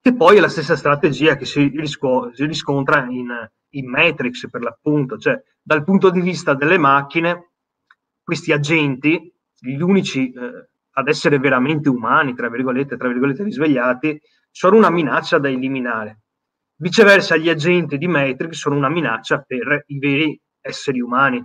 Che 0.00 0.14
poi 0.14 0.36
è 0.36 0.40
la 0.40 0.48
stessa 0.48 0.76
strategia 0.76 1.36
che 1.36 1.46
si, 1.46 1.68
risco- 1.68 2.30
si 2.34 2.44
riscontra 2.44 3.06
in, 3.06 3.28
in 3.70 3.88
Matrix 3.88 4.48
per 4.50 4.62
l'appunto, 4.62 5.16
cioè 5.16 5.40
dal 5.62 5.84
punto 5.84 6.10
di 6.10 6.20
vista 6.20 6.54
delle 6.54 6.78
macchine, 6.78 7.52
questi 8.22 8.52
agenti, 8.52 9.32
gli 9.58 9.80
unici 9.80 10.32
eh, 10.32 10.68
ad 10.90 11.08
essere 11.08 11.38
veramente 11.38 11.88
umani, 11.88 12.34
tra 12.34 12.48
virgolette, 12.48 12.96
tra 12.96 13.08
virgolette 13.08 13.42
risvegliati, 13.42 14.20
sono 14.50 14.76
una 14.76 14.90
minaccia 14.90 15.38
da 15.38 15.48
eliminare. 15.48 16.20
Viceversa, 16.76 17.36
gli 17.36 17.48
agenti 17.48 17.98
di 17.98 18.06
Matrix 18.06 18.52
sono 18.52 18.76
una 18.76 18.88
minaccia 18.88 19.40
per 19.40 19.84
i 19.86 19.98
veri 19.98 20.40
esseri 20.60 21.00
umani 21.00 21.44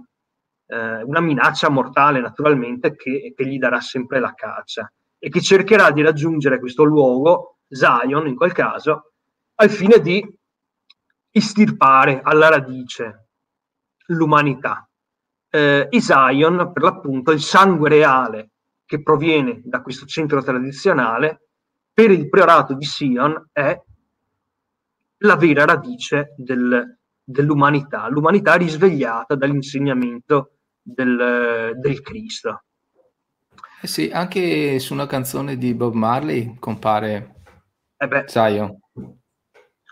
eh, 0.71 1.03
una 1.03 1.19
minaccia 1.19 1.69
mortale 1.69 2.21
naturalmente 2.21 2.95
che, 2.95 3.33
che, 3.35 3.45
gli 3.45 3.57
darà 3.57 3.81
sempre 3.81 4.19
la 4.19 4.33
caccia 4.33 4.91
e 5.19 5.29
che 5.29 5.41
cercherà 5.41 5.91
di 5.91 6.01
raggiungere 6.01 6.59
questo 6.59 6.83
luogo, 6.83 7.57
Zion 7.67 8.27
in 8.27 8.35
quel 8.35 8.53
caso, 8.53 9.11
al 9.55 9.69
fine 9.69 9.99
di 9.99 10.25
istirpare 11.31 12.21
alla 12.23 12.49
radice 12.49 13.27
l'umanità. 14.07 14.89
Eh, 15.53 15.89
Zion, 15.99 16.71
per 16.71 16.83
l'appunto, 16.83 17.31
il 17.31 17.41
sangue 17.41 17.89
reale 17.89 18.51
che 18.85 19.03
proviene 19.03 19.61
da 19.63 19.81
questo 19.81 20.05
centro 20.05 20.41
tradizionale, 20.41 21.49
per 21.93 22.09
il 22.09 22.29
priorato 22.29 22.73
di 22.73 22.85
Sion 22.85 23.49
è 23.51 23.79
la 25.17 25.35
vera 25.35 25.65
radice 25.65 26.33
del, 26.37 26.97
dell'umanità, 27.23 28.07
l'umanità 28.07 28.55
risvegliata 28.55 29.35
dall'insegnamento 29.35 30.53
del, 30.81 31.73
del 31.75 32.01
Cristo. 32.01 32.63
Eh 33.81 33.87
sì, 33.87 34.09
anche 34.13 34.79
su 34.79 34.93
una 34.93 35.07
canzone 35.07 35.57
di 35.57 35.73
Bob 35.73 35.93
Marley 35.93 36.55
compare 36.59 37.35
eh 37.97 38.07
beh, 38.07 38.23
Zion. 38.27 38.79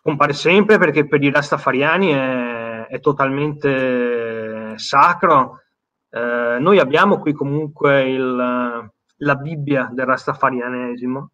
Compare 0.02 0.34
sempre 0.34 0.78
perché 0.78 1.08
per 1.08 1.22
i 1.24 1.32
Rastafariani 1.32 2.08
è, 2.12 2.88
è 2.88 3.00
totalmente 3.00 4.49
sacro. 4.80 5.64
Eh, 6.10 6.58
noi 6.60 6.80
abbiamo 6.80 7.20
qui 7.20 7.34
comunque 7.34 8.10
il, 8.10 8.92
la 9.18 9.36
Bibbia 9.36 9.90
del 9.92 10.06
Rastafarianesimo, 10.06 11.32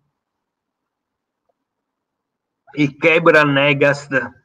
il 2.77 2.97
Kebra 2.97 3.43
Negast, 3.43 4.43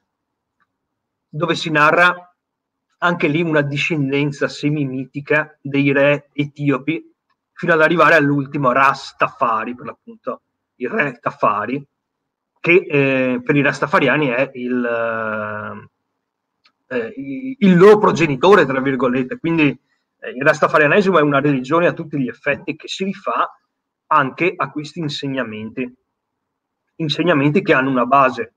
dove 1.28 1.54
si 1.54 1.70
narra 1.70 2.34
anche 2.98 3.28
lì 3.28 3.42
una 3.42 3.62
discendenza 3.62 4.46
semimitica 4.48 5.58
dei 5.60 5.92
re 5.92 6.28
etiopi 6.32 7.14
fino 7.52 7.72
ad 7.72 7.80
arrivare 7.80 8.14
all'ultimo 8.14 8.72
Rastafari, 8.72 9.74
per 9.74 9.86
l'appunto 9.86 10.42
il 10.76 10.88
re 10.88 11.18
Tafari, 11.18 11.86
che 12.60 12.72
eh, 12.72 13.40
per 13.42 13.56
i 13.56 13.62
Rastafariani 13.62 14.28
è 14.28 14.50
il, 14.54 15.88
eh, 16.90 17.14
il 17.58 17.76
loro 17.76 17.98
progenitore, 17.98 18.66
tra 18.66 18.80
virgolette. 18.80 19.38
Quindi 19.38 19.68
eh, 20.18 20.30
il 20.30 20.42
Rastafarianesimo 20.42 21.18
è 21.18 21.22
una 21.22 21.40
religione 21.40 21.86
a 21.86 21.92
tutti 21.92 22.18
gli 22.18 22.28
effetti 22.28 22.74
che 22.74 22.88
si 22.88 23.04
rifà 23.04 23.48
anche 24.08 24.52
a 24.56 24.70
questi 24.70 24.98
insegnamenti, 24.98 25.88
insegnamenti 26.96 27.62
che 27.62 27.72
hanno 27.72 27.90
una 27.90 28.06
base 28.06 28.54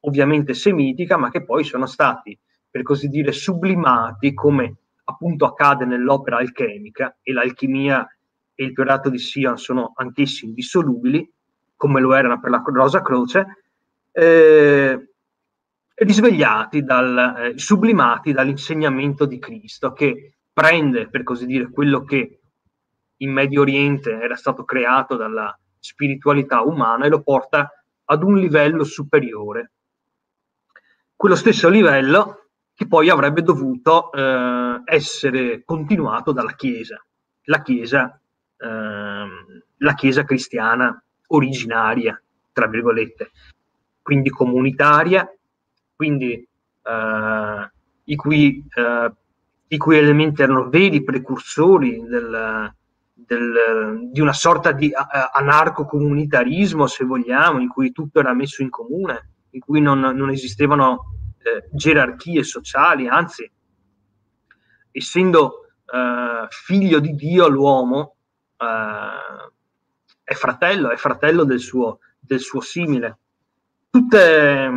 ovviamente 0.00 0.52
semitica, 0.54 1.16
ma 1.16 1.30
che 1.30 1.44
poi 1.44 1.62
sono 1.62 1.86
stati, 1.86 2.36
per 2.68 2.82
così 2.82 3.08
dire, 3.08 3.30
sublimati 3.30 4.34
come 4.34 4.76
appunto 5.04 5.44
accade 5.44 5.84
nell'opera 5.84 6.38
alchemica 6.38 7.16
e 7.22 7.32
l'alchimia 7.32 8.04
e 8.54 8.64
il 8.64 8.72
piorato 8.72 9.08
di 9.08 9.18
Sion 9.18 9.56
sono 9.58 9.92
anch'essi 9.94 10.46
indissolubili, 10.46 11.30
come 11.76 12.00
lo 12.00 12.14
erano 12.14 12.40
per 12.40 12.50
la 12.50 12.62
Rosa 12.64 13.02
Croce, 13.02 13.46
eh, 14.10 15.10
risvegliati, 15.96 16.82
dal, 16.82 17.34
eh, 17.38 17.58
sublimati 17.58 18.32
dall'insegnamento 18.32 19.24
di 19.24 19.38
Cristo, 19.38 19.92
che 19.92 20.34
prende, 20.52 21.08
per 21.08 21.22
così 21.22 21.46
dire, 21.46 21.70
quello 21.70 22.04
che 22.04 22.40
in 23.18 23.32
Medio 23.32 23.62
Oriente 23.62 24.20
era 24.20 24.36
stato 24.36 24.64
creato 24.64 25.16
dalla 25.16 25.58
spiritualità 25.78 26.60
umana 26.60 27.06
e 27.06 27.08
lo 27.08 27.22
porta 27.22 27.70
ad 28.04 28.22
un 28.22 28.38
livello 28.38 28.84
superiore. 28.84 29.72
Quello 31.14 31.34
stesso 31.34 31.68
livello 31.68 32.48
che 32.74 32.86
poi 32.86 33.08
avrebbe 33.08 33.42
dovuto 33.42 34.12
eh, 34.12 34.82
essere 34.84 35.62
continuato 35.64 36.32
dalla 36.32 36.54
Chiesa, 36.54 37.02
la 37.44 37.62
Chiesa, 37.62 38.20
eh, 38.58 39.26
la 39.78 39.94
Chiesa 39.94 40.24
cristiana 40.24 41.02
originaria, 41.28 42.20
tra 42.52 42.66
virgolette, 42.66 43.30
quindi 44.02 44.28
comunitaria, 44.28 45.26
quindi 45.96 46.32
eh, 46.32 47.70
i, 48.04 48.16
cui, 48.16 48.64
eh, 48.74 49.12
i, 49.68 49.76
cui, 49.76 49.96
elementi 49.96 50.42
erano 50.42 50.68
veri 50.68 51.02
precursori 51.02 52.02
del, 52.02 52.72
del, 53.14 54.10
di 54.12 54.20
una 54.20 54.34
sorta 54.34 54.72
di 54.72 54.92
anarco-comunitarismo, 55.32 56.86
se 56.86 57.04
vogliamo, 57.04 57.60
in 57.60 57.68
cui 57.68 57.90
tutto 57.90 58.20
era 58.20 58.34
messo 58.34 58.62
in 58.62 58.70
comune, 58.70 59.30
in 59.50 59.60
cui 59.60 59.80
non, 59.80 60.00
non 60.00 60.30
esistevano 60.30 61.14
eh, 61.42 61.68
gerarchie 61.72 62.44
sociali, 62.44 63.08
anzi, 63.08 63.50
essendo 64.90 65.66
eh, 65.86 66.46
figlio 66.50 67.00
di 67.00 67.14
Dio 67.14 67.48
l'uomo, 67.48 68.16
eh, 68.58 69.52
è 70.22 70.34
fratello, 70.34 70.90
è 70.90 70.96
fratello 70.96 71.44
del 71.44 71.60
suo, 71.60 72.00
del 72.18 72.40
suo 72.40 72.60
simile. 72.60 73.18
Tutte, 73.88 74.70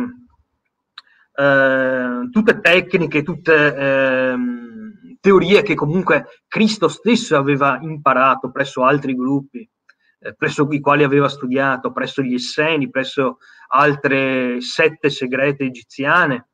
eh, 1.32 2.28
tutte 2.30 2.60
tecniche, 2.60 3.22
tutte 3.22 3.76
eh, 3.76 4.34
teorie 5.20 5.62
che 5.62 5.74
comunque 5.74 6.42
Cristo 6.48 6.88
stesso 6.88 7.36
aveva 7.36 7.78
imparato 7.80 8.50
presso 8.50 8.84
altri 8.84 9.14
gruppi, 9.14 9.68
eh, 10.20 10.34
presso 10.34 10.66
i 10.70 10.80
quali 10.80 11.02
aveva 11.02 11.28
studiato, 11.28 11.92
presso 11.92 12.22
gli 12.22 12.34
Esseni, 12.34 12.90
presso 12.90 13.38
altre 13.68 14.60
sette 14.60 15.10
segrete 15.10 15.64
egiziane, 15.64 16.48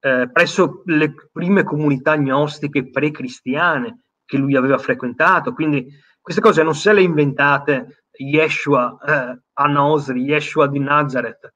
eh, 0.00 0.28
presso 0.32 0.82
le 0.86 1.14
prime 1.32 1.62
comunità 1.64 2.16
gnostiche 2.16 2.90
pre-cristiane 2.90 4.04
che 4.24 4.36
lui 4.36 4.56
aveva 4.56 4.78
frequentato. 4.78 5.52
Quindi 5.52 5.86
queste 6.20 6.40
cose 6.40 6.62
non 6.62 6.74
se 6.74 6.92
le 6.92 7.02
inventate 7.02 8.04
Yeshua 8.12 8.98
eh, 9.04 9.40
a 9.52 9.66
Nosri, 9.66 10.22
Yeshua 10.22 10.68
di 10.68 10.78
Nazareth, 10.78 11.52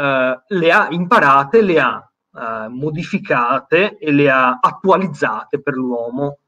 eh, 0.00 0.42
le 0.46 0.72
ha 0.72 0.88
imparate, 0.90 1.62
le 1.62 1.78
ha 1.78 2.10
eh, 2.32 2.68
modificate 2.68 3.98
e 3.98 4.12
le 4.12 4.30
ha 4.30 4.58
attualizzate 4.60 5.60
per 5.60 5.74
l'uomo 5.74 6.38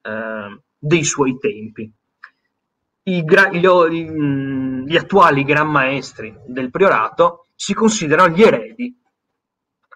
eh, 0.00 0.60
dei 0.78 1.04
suoi 1.04 1.36
tempi. 1.38 1.92
I 3.04 3.24
gra- 3.24 3.50
gli, 3.50 3.66
gli, 3.66 4.96
attuali 4.96 5.44
gran 5.44 5.68
maestri 5.68 6.34
del 6.46 6.70
priorato 6.70 7.48
si 7.54 7.74
considerano 7.74 8.32
gli 8.32 8.42
eredi 8.42 8.96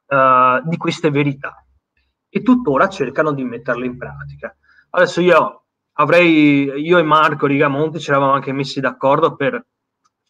uh, 0.09 0.69
di 0.69 0.77
queste 0.77 1.11
verità 1.11 1.65
e 2.29 2.43
tuttora 2.43 2.89
cercano 2.89 3.31
di 3.31 3.45
metterle 3.45 3.87
in 3.87 3.97
pratica. 3.97 4.57
Adesso 4.91 5.21
io 5.21 5.67
avrei, 5.93 6.65
io 6.65 6.99
e 6.99 7.03
Marco 7.05 7.47
Rigamonti 7.47 8.01
ci 8.01 8.11
eravamo 8.11 8.33
anche 8.33 8.51
messi 8.53 8.81
d'accordo 8.81 9.37
per, 9.37 9.65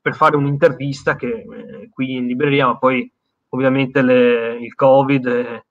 per 0.07 0.14
fare 0.14 0.36
un'intervista 0.36 1.16
che 1.16 1.26
eh, 1.26 1.88
qui 1.90 2.12
in 2.12 2.26
libreria, 2.28 2.66
ma 2.66 2.78
poi 2.78 3.11
ovviamente 3.48 4.02
le, 4.02 4.57
il 4.61 4.72
Covid, 4.76 5.26
e 5.26 5.64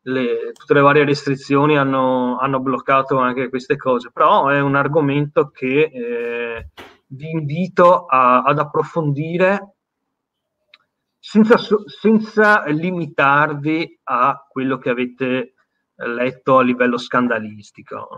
le, 0.00 0.50
tutte 0.52 0.74
le 0.74 0.80
varie 0.80 1.04
restrizioni 1.04 1.78
hanno, 1.78 2.38
hanno, 2.38 2.58
bloccato 2.58 3.18
anche 3.18 3.48
queste 3.48 3.76
cose, 3.76 4.10
però 4.12 4.48
è 4.48 4.60
un 4.60 4.74
argomento 4.74 5.50
che 5.50 5.82
eh, 5.94 6.70
vi 7.06 7.30
invito 7.30 8.06
a, 8.06 8.42
ad 8.42 8.58
approfondire 8.58 9.76
senza, 11.20 11.56
senza 11.86 12.64
limitarvi 12.66 14.00
a 14.02 14.44
quello 14.48 14.78
che 14.78 14.90
avete 14.90 15.54
letto 15.94 16.58
a 16.58 16.62
livello 16.62 16.98
scandalistico. 16.98 18.08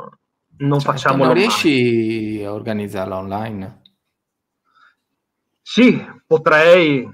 Non 0.57 0.81
certo, 0.81 0.93
facciamo 0.93 1.25
non 1.27 1.35
riesci 1.35 2.37
mai. 2.37 2.45
a 2.47 2.53
organizzarla 2.55 3.17
online 3.19 3.80
sì 5.71 6.05
potrei 6.27 7.09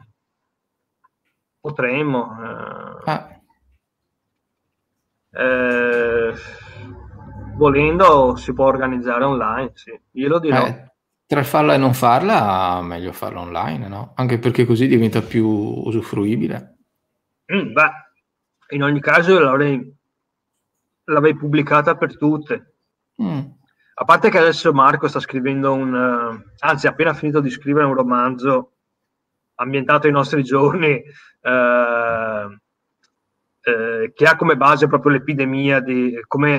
potremmo 1.61 2.39
eh, 2.43 3.11
ah. 3.11 3.41
eh, 5.31 6.33
volendo 7.57 8.35
si 8.37 8.55
può 8.55 8.65
organizzare 8.65 9.25
online 9.25 9.73
sì 9.75 10.01
glielo 10.11 10.39
dirò 10.39 10.65
eh, 10.65 10.95
tra 11.27 11.43
farla 11.43 11.75
e 11.75 11.77
non 11.77 11.93
farla 11.93 12.81
meglio 12.81 13.13
farla 13.13 13.41
online 13.41 13.89
no? 13.89 14.13
anche 14.15 14.39
perché 14.39 14.65
così 14.65 14.87
diventa 14.87 15.21
più 15.21 15.47
usufruibile 15.47 16.79
mm, 17.53 17.73
beh 17.75 17.91
in 18.71 18.83
ogni 18.83 19.01
caso 19.01 19.39
l'avrei, 19.39 19.97
l'avrei 21.05 21.37
pubblicata 21.37 21.95
per 21.95 22.17
tutte 22.17 22.71
Mm. 23.23 23.41
A 23.99 24.05
parte 24.05 24.29
che 24.29 24.37
adesso 24.37 24.75
Marco 24.75 25.09
sta 25.09 25.21
scrivendo 25.21 25.73
un, 25.73 25.95
uh, 25.95 26.51
anzi 26.59 26.87
ha 26.87 26.91
appena 26.91 27.15
finito 27.15 27.41
di 27.41 27.49
scrivere 27.49 27.87
un 27.87 27.95
romanzo 27.95 28.73
ambientato 29.55 30.07
ai 30.07 30.13
nostri 30.13 30.43
giorni 30.45 31.01
uh, 31.41 31.49
uh, 32.51 34.13
che 34.13 34.25
ha 34.27 34.37
come 34.37 34.57
base 34.59 34.87
proprio 34.87 35.13
l'epidemia 35.13 35.81
di 35.81 36.15
come... 36.27 36.59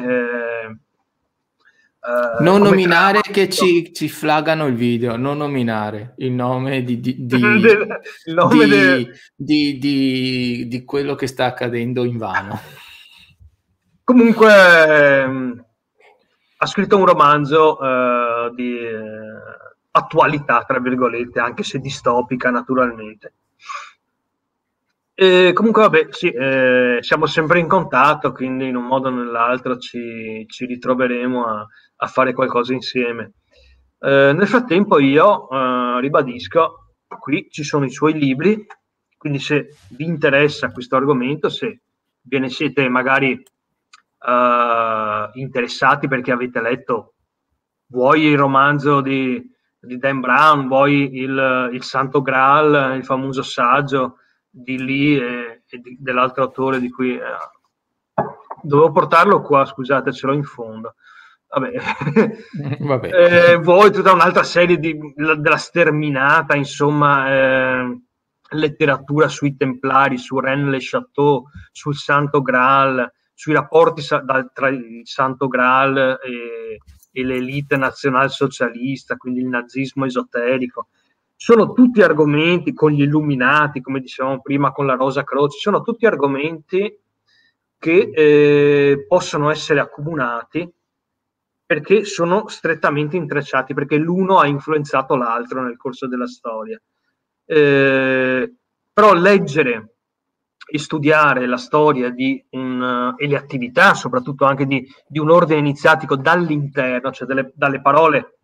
non 2.40 2.58
come 2.58 2.70
nominare 2.70 3.22
che 3.22 3.50
ci, 3.50 3.94
ci 3.94 4.10
flaggano 4.10 4.66
il 4.66 4.74
video, 4.74 5.16
non 5.16 5.38
nominare 5.38 6.16
il 6.18 6.32
nome 6.32 6.84
di, 6.84 7.00
di, 7.00 7.18
di, 7.24 7.36
il 7.36 8.34
nome 8.34 8.66
di, 9.36 9.78
del... 9.78 10.68
di 10.68 10.84
quello 10.86 11.14
che 11.14 11.28
sta 11.28 11.46
accadendo 11.46 12.04
in 12.04 12.18
vano. 12.18 12.60
Comunque 14.04 15.22
ehm, 15.22 15.67
ha 16.58 16.66
scritto 16.66 16.98
un 16.98 17.06
romanzo 17.06 17.78
uh, 17.78 18.54
di 18.54 18.74
uh, 18.74 19.68
attualità, 19.92 20.64
tra 20.64 20.80
virgolette, 20.80 21.40
anche 21.40 21.64
se 21.64 21.80
distopica 21.80 22.50
naturalmente. 22.50 23.34
E 25.20 25.52
comunque, 25.54 25.82
vabbè, 25.82 26.08
sì, 26.12 26.30
eh, 26.30 27.00
siamo 27.02 27.26
sempre 27.26 27.60
in 27.60 27.68
contatto, 27.68 28.32
quindi 28.32 28.68
in 28.68 28.76
un 28.76 28.86
modo 28.86 29.08
o 29.08 29.12
nell'altro 29.12 29.78
ci, 29.80 30.46
ci 30.48 30.66
ritroveremo 30.68 31.44
a, 31.44 31.68
a, 31.96 32.08
fare 32.08 32.34
qualcosa 32.34 32.74
insieme. 32.74 33.34
Eh, 34.00 34.32
nel 34.36 34.48
frattempo 34.48 35.00
io 35.00 35.50
eh, 35.50 36.02
ribadisco, 36.02 36.94
qui 37.20 37.48
ci 37.50 37.64
sono 37.64 37.86
i 37.86 37.90
suoi 37.90 38.14
libri, 38.14 38.64
quindi 39.18 39.40
se 39.40 39.70
vi 39.90 40.06
interessa 40.06 40.72
questo 40.72 40.96
argomento, 40.96 41.50
se 41.50 41.82
ve 42.22 42.38
ne 42.38 42.50
siete 42.50 42.88
magari 42.88 43.44
uh, 44.20 45.30
interessati 45.34 46.08
perché 46.08 46.32
avete 46.32 46.62
letto 46.62 47.14
vuoi 47.88 48.24
il 48.24 48.38
romanzo 48.38 49.02
di, 49.02 49.42
di 49.80 49.98
Dan 49.98 50.20
Brown, 50.20 50.68
vuoi 50.68 51.18
il, 51.18 51.70
il, 51.74 51.84
Santo 51.84 52.22
Graal, 52.22 52.96
il 52.96 53.06
famoso 53.06 53.44
saggio 53.44 54.18
di 54.50 54.84
Lee 54.84 55.18
e, 55.18 55.64
e 55.68 55.78
di, 55.80 55.98
dell'altro 56.00 56.44
autore 56.44 56.80
di 56.80 56.90
cui 56.90 57.16
eh, 57.16 57.22
dovevo 58.62 58.92
portarlo 58.92 59.42
qua, 59.42 59.66
scusate, 59.66 60.12
ce 60.12 60.28
l'ho 60.28 60.34
in 60.34 60.44
fondo. 60.44 60.96
Vabbè. 61.50 61.72
Vabbè. 62.80 63.52
eh, 63.54 63.60
poi 63.60 63.92
tutta 63.92 64.12
un'altra 64.12 64.44
serie 64.44 64.78
di, 64.78 64.98
della 65.16 65.58
sterminata, 65.58 66.56
insomma, 66.56 67.32
eh, 67.32 68.02
letteratura 68.50 69.28
sui 69.28 69.56
Templari, 69.56 70.18
su 70.18 70.40
Rennes 70.40 70.72
le 70.72 70.78
Chateau, 70.80 71.46
sul 71.72 71.96
Santo 71.96 72.42
Graal, 72.42 73.12
sui 73.38 73.54
rapporti 73.54 74.02
tra 74.52 74.68
il 74.70 75.02
Santo 75.04 75.48
Graal 75.48 75.96
e, 75.96 76.80
e 77.12 77.24
l'elite 77.24 77.78
nazionalsocialista, 77.78 79.16
quindi 79.16 79.42
il 79.42 79.46
nazismo 79.46 80.06
esoterico. 80.06 80.88
Sono 81.36 81.72
tutti 81.72 82.02
argomenti 82.02 82.74
con 82.74 82.90
gli 82.90 83.04
illuminati, 83.04 83.80
come 83.80 84.00
dicevamo 84.00 84.42
prima, 84.42 84.72
con 84.72 84.88
la 84.88 84.96
Rosa 84.96 85.24
Croce, 85.24 85.60
sono 85.60 85.84
tutti 85.84 86.08
argomenti 86.08 87.00
che 87.78 88.10
eh, 88.12 89.06
possono 89.08 89.52
essere 89.52 89.82
accomunati 89.82 90.68
perché 91.64 92.06
sono 92.06 92.48
strettamente 92.48 93.18
intrecciati, 93.18 93.76
perché 93.76 93.98
l'uno 93.98 94.40
ha 94.40 94.48
influenzato 94.48 95.16
l'altro 95.16 95.62
nel 95.62 95.78
corso 95.78 96.08
della 96.08 96.26
storia. 96.28 96.82
Eh, 97.46 98.52
però 98.92 99.14
leggere 99.14 99.97
e 100.70 100.80
studiare 100.80 101.46
la 101.46 101.58
storia 101.58 102.10
di 102.10 102.44
un, 102.52 103.14
e 103.18 103.28
le 103.28 103.38
attività, 103.38 103.94
soprattutto 103.94 104.46
anche 104.46 104.66
di, 104.66 104.86
di 105.08 105.20
un 105.20 105.30
ordine 105.30 105.60
iniziatico 105.60 106.18
dall'interno, 106.18 107.12
cioè 107.12 107.28
delle, 107.28 107.52
dalle 107.56 107.82
parole 107.82 108.40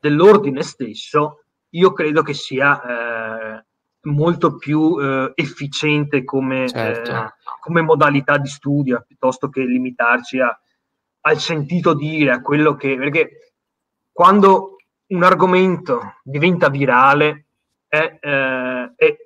dell'ordine 0.00 0.62
stesso, 0.62 1.44
io 1.70 1.92
credo 1.92 2.22
che 2.22 2.34
sia 2.34 2.82
eh, 2.82 3.64
molto 4.02 4.56
più 4.56 4.98
eh, 4.98 5.32
efficiente 5.36 6.24
come, 6.24 6.68
certo. 6.68 7.10
eh, 7.12 7.32
come, 7.60 7.82
modalità 7.82 8.36
di 8.38 8.48
studio, 8.48 9.04
piuttosto 9.06 9.48
che 9.48 9.64
limitarci 9.64 10.40
a, 10.40 10.58
al 11.20 11.38
sentito 11.38 11.94
dire, 11.94 12.32
a 12.32 12.42
quello 12.42 12.74
che... 12.74 12.96
perché 12.96 13.54
quando 14.10 14.76
un 15.06 15.22
argomento 15.22 16.16
diventa 16.22 16.68
virale 16.68 17.46
è, 17.86 18.18
eh, 18.20 18.92
è, 18.96 19.16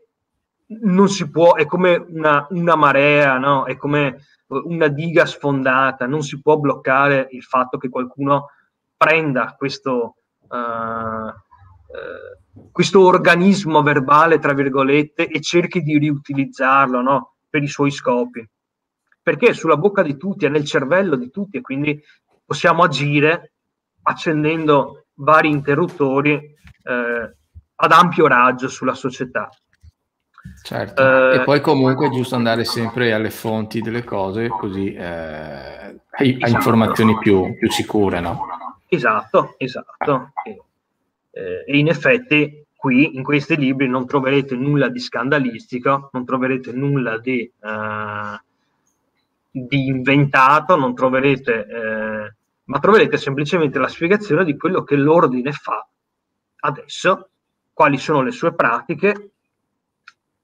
non 0.69 1.09
si 1.09 1.31
può, 1.31 1.55
è 1.55 1.67
come 1.67 1.95
una, 1.95 2.47
una 2.51 2.75
marea, 2.75 3.39
no? 3.39 3.67
è 3.67 3.77
come 3.77 4.25
una 4.49 4.89
diga 4.89 5.27
sfondata, 5.27 6.07
non 6.07 6.23
si 6.23 6.41
può 6.41 6.59
bloccare 6.59 7.29
il 7.31 7.43
fatto 7.43 7.79
che 7.79 7.89
qualcuno 7.89 8.49
prenda 8.97 9.55
questo, 9.57 10.17
uh, 10.49 10.57
uh, 10.57 12.71
questo 12.73 13.05
organismo 13.05 13.83
verbale, 13.83 14.39
tra 14.39 14.55
virgolette, 14.55 15.29
e 15.29 15.41
cerchi 15.41 15.83
di 15.83 15.99
riutilizzarlo 15.99 17.01
no? 17.01 17.35
per 17.49 17.62
i 17.62 17.69
suoi 17.69 17.91
scopi. 17.91 18.49
Perché 19.23 19.49
è 19.49 19.53
sulla 19.53 19.77
bocca 19.77 20.03
di 20.03 20.17
tutti, 20.17 20.47
è 20.47 20.49
nel 20.49 20.64
cervello 20.64 21.17
di 21.17 21.31
tutti 21.31 21.57
e 21.57 21.61
quindi 21.61 22.01
possiamo 22.45 22.85
agire 22.85 23.53
accendendo 24.03 25.07
vari 25.14 25.51
interruttori 25.51 26.35
eh, 26.35 27.37
ad 27.75 27.93
ampio 27.93 28.27
raggio 28.29 28.69
sulla 28.69 28.95
società. 28.95 29.49
Certo, 30.67 31.01
uh, 31.01 31.33
e 31.33 31.43
poi 31.45 31.61
comunque 31.61 32.09
è 32.09 32.11
giusto 32.11 32.35
andare 32.35 32.64
sempre 32.64 33.12
alle 33.12 33.31
fonti 33.31 33.81
delle 33.81 34.03
cose, 34.03 34.49
così 34.49 34.93
eh, 34.93 36.01
hai, 36.11 36.37
esatto. 36.41 36.51
informazioni 36.51 37.17
più, 37.19 37.55
più, 37.57 37.71
sicure, 37.71 38.19
no? 38.19 38.49
Esatto, 38.89 39.55
esatto. 39.59 40.33
E, 40.45 40.61
eh, 41.31 41.64
e, 41.64 41.79
in 41.79 41.87
effetti 41.87 42.64
qui 42.75 43.14
in 43.14 43.23
questi 43.23 43.57
libri 43.57 43.87
non 43.87 44.09
troverete 44.09 44.57
nulla 44.57 44.89
di 44.89 44.99
scandalistico, 44.99 46.11
non 46.11 46.25
troverete 46.25 46.73
nulla 46.73 47.17
di, 47.17 47.49
uh, 47.61 48.37
di 49.49 49.87
inventato, 49.87 50.75
non 50.75 50.97
troverete, 50.97 51.64
eh, 51.64 52.35
ma 52.64 52.79
troverete 52.81 53.17
semplicemente 53.19 53.79
la 53.79 53.87
spiegazione 53.87 54.45
di 54.45 54.57
quello 54.57 54.83
che 54.83 54.97
l'ordine 54.97 55.53
fa 55.53 55.87
adesso, 56.59 57.29
quali 57.73 57.99
sono 57.99 58.23
le 58.23 58.33
sue 58.33 58.53
pratiche 58.53 59.31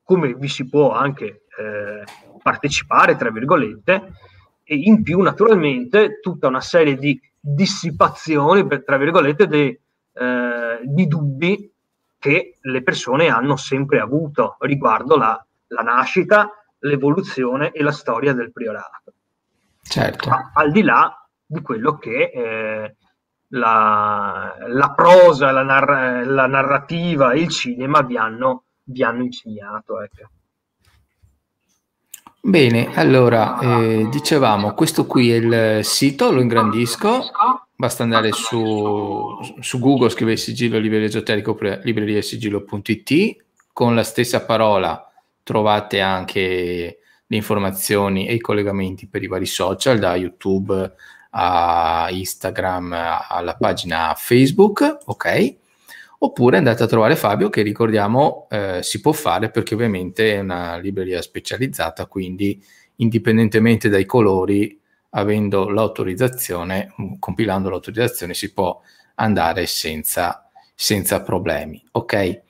come 0.04 0.34
vi 0.34 0.48
si 0.48 0.68
può 0.68 0.92
anche 0.92 1.44
eh, 1.58 2.04
partecipare, 2.42 3.16
tra 3.16 3.30
virgolette, 3.30 4.12
e 4.64 4.76
in 4.76 5.02
più 5.02 5.20
naturalmente 5.20 6.20
tutta 6.20 6.48
una 6.48 6.60
serie 6.60 6.96
di 6.96 7.20
dissipazioni, 7.38 8.66
tra 8.84 8.96
virgolette, 8.96 9.46
de, 9.46 9.80
eh, 10.12 10.80
di 10.82 11.06
dubbi 11.06 11.70
che 12.18 12.58
le 12.60 12.82
persone 12.82 13.28
hanno 13.28 13.56
sempre 13.56 13.98
avuto 13.98 14.56
riguardo 14.60 15.16
la, 15.16 15.44
la 15.68 15.82
nascita, 15.82 16.50
l'evoluzione 16.80 17.72
e 17.72 17.82
la 17.82 17.90
storia 17.90 18.32
del 18.32 18.52
priorato. 18.52 19.12
Certo. 19.82 20.28
Ma, 20.28 20.52
al 20.54 20.70
di 20.70 20.82
là 20.82 21.26
di 21.44 21.60
quello 21.60 21.98
che 21.98 22.30
eh, 22.32 22.96
la, 23.48 24.54
la, 24.68 24.92
prosa, 24.92 25.50
la, 25.50 25.62
narra- 25.62 26.24
la 26.24 26.46
narrativa 26.46 27.32
e 27.32 27.40
il 27.40 27.48
cinema 27.48 28.02
vi 28.02 28.16
hanno 28.16 28.64
vi 28.84 29.02
hanno 29.02 29.24
insegnato. 29.24 30.00
Ecco. 30.00 30.30
Bene, 32.44 32.92
allora 32.94 33.60
eh, 33.60 34.08
dicevamo, 34.10 34.74
questo 34.74 35.06
qui 35.06 35.30
è 35.30 35.36
il 35.36 35.84
sito, 35.84 36.32
lo 36.32 36.40
ingrandisco, 36.40 37.30
basta 37.76 38.02
andare 38.02 38.32
su, 38.32 39.38
su 39.60 39.78
Google, 39.78 40.10
scrivere 40.10 40.36
sigillo 40.36 40.80
libreria 40.80 41.06
esoterico 41.06 41.52
oppure 41.52 41.80
libreriasigillo.it, 41.84 43.44
con 43.72 43.94
la 43.94 44.02
stessa 44.02 44.44
parola 44.44 45.08
trovate 45.44 46.00
anche 46.00 46.98
le 47.24 47.36
informazioni 47.36 48.26
e 48.26 48.34
i 48.34 48.40
collegamenti 48.40 49.06
per 49.06 49.22
i 49.22 49.28
vari 49.28 49.46
social, 49.46 50.00
da 50.00 50.16
YouTube 50.16 50.94
a 51.30 52.08
Instagram 52.10 52.92
alla 53.28 53.54
pagina 53.54 54.14
Facebook, 54.16 54.98
ok? 55.04 55.56
Oppure 56.24 56.56
andate 56.56 56.84
a 56.84 56.86
trovare 56.86 57.16
Fabio 57.16 57.50
che 57.50 57.62
ricordiamo 57.62 58.46
eh, 58.48 58.78
si 58.82 59.00
può 59.00 59.10
fare 59.10 59.50
perché 59.50 59.74
ovviamente 59.74 60.34
è 60.34 60.38
una 60.38 60.76
libreria 60.76 61.20
specializzata, 61.20 62.06
quindi 62.06 62.62
indipendentemente 62.96 63.88
dai 63.88 64.06
colori, 64.06 64.78
avendo 65.10 65.68
l'autorizzazione, 65.68 66.94
mm, 67.00 67.14
compilando 67.18 67.68
l'autorizzazione 67.70 68.34
si 68.34 68.52
può 68.52 68.80
andare 69.16 69.66
senza, 69.66 70.48
senza 70.74 71.22
problemi. 71.22 71.82
Ok? 71.92 72.42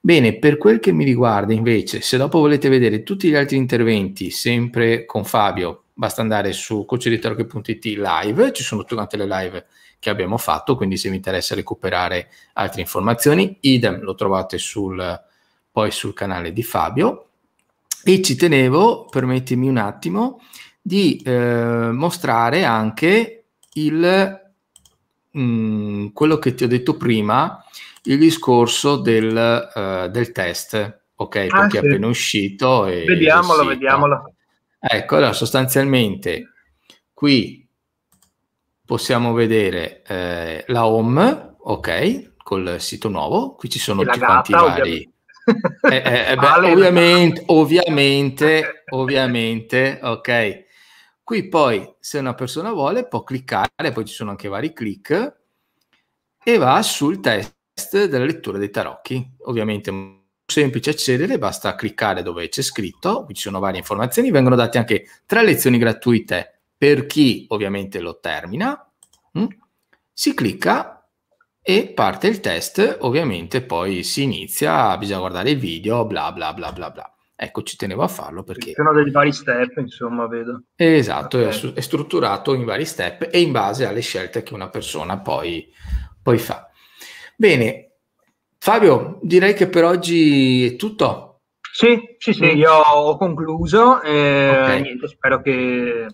Bene, 0.00 0.38
per 0.38 0.58
quel 0.58 0.80
che 0.80 0.90
mi 0.90 1.04
riguarda 1.04 1.52
invece, 1.52 2.00
se 2.00 2.16
dopo 2.16 2.40
volete 2.40 2.68
vedere 2.68 3.04
tutti 3.04 3.28
gli 3.28 3.36
altri 3.36 3.56
interventi 3.56 4.30
sempre 4.30 5.04
con 5.04 5.24
Fabio, 5.24 5.84
basta 5.94 6.22
andare 6.22 6.52
su 6.52 6.84
coacheditorche.it 6.84 7.84
live, 7.84 8.52
ci 8.52 8.64
sono 8.64 8.82
tutte 8.84 9.16
le 9.16 9.26
live 9.26 9.66
che 10.02 10.10
abbiamo 10.10 10.36
fatto, 10.36 10.74
quindi 10.74 10.96
se 10.96 11.08
vi 11.10 11.14
interessa 11.14 11.54
recuperare 11.54 12.28
altre 12.54 12.80
informazioni, 12.80 13.58
idem 13.60 14.00
lo 14.00 14.16
trovate 14.16 14.58
sul, 14.58 15.20
poi 15.70 15.92
sul 15.92 16.12
canale 16.12 16.52
di 16.52 16.64
Fabio. 16.64 17.28
E 18.02 18.20
ci 18.20 18.34
tenevo, 18.34 19.04
permettimi 19.04 19.68
un 19.68 19.76
attimo, 19.76 20.40
di 20.82 21.22
eh, 21.24 21.90
mostrare 21.92 22.64
anche 22.64 23.44
il, 23.74 24.40
mh, 25.30 25.40
mm, 25.40 26.06
quello 26.08 26.38
che 26.38 26.54
ti 26.54 26.64
ho 26.64 26.68
detto 26.68 26.96
prima, 26.96 27.64
il 28.02 28.18
discorso 28.18 28.96
del, 28.96 29.70
uh, 29.72 30.08
del 30.08 30.32
test, 30.32 31.02
ok? 31.14 31.46
Ah, 31.48 31.60
perché 31.60 31.70
sì. 31.70 31.76
è 31.76 31.78
appena 31.78 32.06
uscito. 32.08 32.86
E 32.86 33.04
vediamolo, 33.04 33.64
vediamolo. 33.64 34.34
Ecco, 34.80 35.14
allora 35.14 35.32
sostanzialmente 35.32 36.48
qui 37.14 37.61
possiamo 38.92 39.32
vedere 39.32 40.02
eh, 40.06 40.64
la 40.66 40.86
home, 40.86 41.54
ok, 41.60 42.34
col 42.42 42.76
sito 42.78 43.08
nuovo, 43.08 43.54
qui 43.54 43.70
ci 43.70 43.78
sono 43.78 44.02
tutti 44.02 44.18
quanti 44.18 44.50
i 44.50 44.54
vari... 44.54 45.14
Eh, 45.88 45.96
eh, 45.96 46.32
eh, 46.32 46.36
beh, 46.36 46.70
ovviamente, 46.70 47.42
ovviamente, 47.46 48.84
ovviamente, 48.90 49.98
ok. 50.02 50.64
Qui 51.24 51.48
poi, 51.48 51.94
se 52.00 52.18
una 52.18 52.34
persona 52.34 52.70
vuole, 52.70 53.08
può 53.08 53.22
cliccare, 53.22 53.92
poi 53.94 54.04
ci 54.04 54.12
sono 54.12 54.28
anche 54.28 54.48
vari 54.48 54.74
click, 54.74 55.40
e 56.44 56.58
va 56.58 56.82
sul 56.82 57.18
test 57.20 58.04
della 58.08 58.26
lettura 58.26 58.58
dei 58.58 58.70
tarocchi. 58.70 59.36
Ovviamente 59.46 59.90
è 59.90 59.94
semplice 60.44 60.90
accedere, 60.90 61.38
basta 61.38 61.74
cliccare 61.76 62.22
dove 62.22 62.46
c'è 62.50 62.60
scritto, 62.60 63.24
qui 63.24 63.32
ci 63.32 63.40
sono 63.40 63.58
varie 63.58 63.78
informazioni, 63.78 64.30
vengono 64.30 64.54
date 64.54 64.76
anche 64.76 65.06
tre 65.24 65.42
lezioni 65.42 65.78
gratuite 65.78 66.61
per 66.82 67.06
chi 67.06 67.44
ovviamente 67.50 68.00
lo 68.00 68.18
termina, 68.18 68.92
mh? 69.34 69.40
Mm? 69.40 69.46
si 70.12 70.34
clicca 70.34 71.08
e 71.62 71.92
parte 71.94 72.26
il 72.26 72.40
test, 72.40 72.96
ovviamente 73.02 73.62
poi 73.62 74.02
si 74.02 74.24
inizia, 74.24 74.98
bisogna 74.98 75.20
guardare 75.20 75.50
il 75.50 75.60
video, 75.60 76.04
bla 76.06 76.32
bla 76.32 76.52
bla 76.52 76.72
bla 76.72 76.90
bla. 76.90 77.14
Ecco, 77.36 77.62
ci 77.62 77.76
tenevo 77.76 78.02
a 78.02 78.08
farlo 78.08 78.42
perché... 78.42 78.72
Sono 78.72 78.92
dei 78.92 79.08
vari 79.12 79.32
step, 79.32 79.76
insomma, 79.76 80.26
vedo. 80.26 80.64
Esatto, 80.74 81.38
okay. 81.38 81.72
è, 81.72 81.80
strutturato 81.80 82.52
in 82.52 82.64
vari 82.64 82.84
step 82.84 83.28
e 83.30 83.40
in 83.40 83.52
base 83.52 83.86
alle 83.86 84.00
scelte 84.00 84.42
che 84.42 84.52
una 84.52 84.68
persona 84.68 85.20
poi, 85.20 85.72
poi 86.20 86.38
fa. 86.38 86.68
Bene, 87.36 87.92
Fabio, 88.58 89.20
direi 89.22 89.54
che 89.54 89.68
per 89.68 89.84
oggi 89.84 90.66
è 90.66 90.74
tutto. 90.74 91.42
Sì, 91.72 92.16
sì, 92.18 92.32
sì, 92.32 92.44
io 92.44 92.72
ho 92.72 93.16
concluso. 93.16 94.02
E 94.02 94.48
okay. 94.50 94.80
niente, 94.80 95.06
spero 95.06 95.40
che 95.40 96.08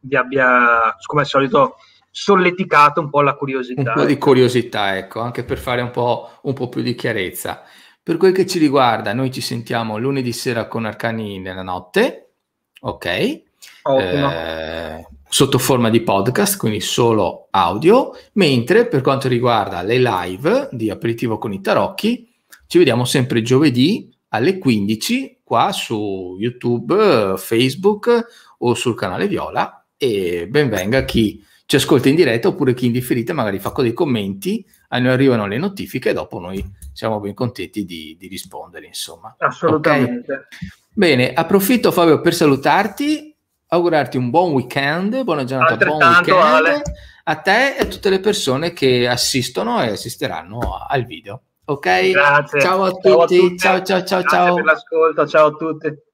vi 0.00 0.16
abbia, 0.16 0.96
come 1.04 1.22
al 1.22 1.26
solito, 1.26 1.76
solleticato 2.10 3.00
un 3.00 3.10
po' 3.10 3.22
la 3.22 3.34
curiosità. 3.34 3.92
Un 3.92 3.92
po' 3.94 4.04
di 4.04 4.18
curiosità, 4.18 4.96
ecco, 4.96 5.20
anche 5.20 5.44
per 5.44 5.58
fare 5.58 5.82
un 5.82 5.90
po', 5.90 6.30
un 6.42 6.52
po' 6.52 6.68
più 6.68 6.82
di 6.82 6.94
chiarezza. 6.94 7.62
Per 8.02 8.16
quel 8.16 8.32
che 8.32 8.46
ci 8.46 8.58
riguarda, 8.58 9.12
noi 9.12 9.30
ci 9.30 9.40
sentiamo 9.40 9.98
lunedì 9.98 10.32
sera 10.32 10.66
con 10.66 10.84
Arcani 10.84 11.38
nella 11.38 11.62
notte, 11.62 12.32
ok? 12.80 13.04
Eh, 13.04 15.06
sotto 15.28 15.58
forma 15.58 15.90
di 15.90 16.00
podcast, 16.00 16.56
quindi 16.56 16.80
solo 16.80 17.48
audio, 17.50 18.12
mentre 18.32 18.86
per 18.86 19.02
quanto 19.02 19.28
riguarda 19.28 19.82
le 19.82 19.98
live 19.98 20.68
di 20.72 20.90
aperitivo 20.90 21.38
con 21.38 21.52
i 21.52 21.60
tarocchi, 21.60 22.26
ci 22.66 22.78
vediamo 22.78 23.04
sempre 23.04 23.42
giovedì 23.42 24.10
alle 24.30 24.58
15 24.58 25.40
qua 25.44 25.72
su 25.72 26.36
YouTube, 26.38 27.34
Facebook 27.36 28.26
o 28.58 28.74
sul 28.74 28.94
canale 28.94 29.28
Viola 29.28 29.77
e 29.98 30.46
benvenga 30.48 31.04
chi 31.04 31.44
ci 31.66 31.76
ascolta 31.76 32.08
in 32.08 32.14
diretta 32.14 32.48
oppure 32.48 32.72
chi 32.72 32.86
in 32.86 32.92
differita 32.92 33.34
magari 33.34 33.58
fa 33.58 33.74
dei 33.76 33.92
commenti, 33.92 34.64
a 34.88 34.98
noi 34.98 35.12
arrivano 35.12 35.46
le 35.46 35.58
notifiche 35.58 36.10
e 36.10 36.12
dopo 36.14 36.38
noi 36.38 36.64
siamo 36.94 37.20
ben 37.20 37.34
contenti 37.34 37.84
di, 37.84 38.16
di 38.18 38.26
rispondere, 38.26 38.86
insomma. 38.86 39.36
Assolutamente. 39.38 40.32
Okay? 40.32 40.46
Bene, 40.94 41.34
approfitto 41.34 41.92
Fabio 41.92 42.22
per 42.22 42.32
salutarti, 42.32 43.36
augurarti 43.66 44.16
un 44.16 44.30
buon 44.30 44.52
weekend, 44.52 45.22
buona 45.24 45.44
giornata, 45.44 45.84
buon 45.84 46.02
weekend 46.02 46.38
Ale. 46.38 46.82
a 47.24 47.36
te 47.36 47.76
e 47.76 47.80
a 47.80 47.84
tutte 47.84 48.08
le 48.08 48.20
persone 48.20 48.72
che 48.72 49.06
assistono 49.06 49.82
e 49.82 49.90
assisteranno 49.90 50.86
al 50.88 51.04
video. 51.04 51.42
Ok? 51.66 52.10
Grazie. 52.12 52.60
Ciao 52.62 52.84
a 52.84 52.92
tutti. 52.92 53.58
Ciao, 53.58 53.82
ciao, 53.82 54.02
ciao, 54.04 54.20
Grazie 54.22 54.38
ciao. 54.38 54.54
per 54.54 54.64
l'ascolto. 54.64 55.26
Ciao 55.26 55.46
a 55.48 55.50
tutti. 55.50 56.06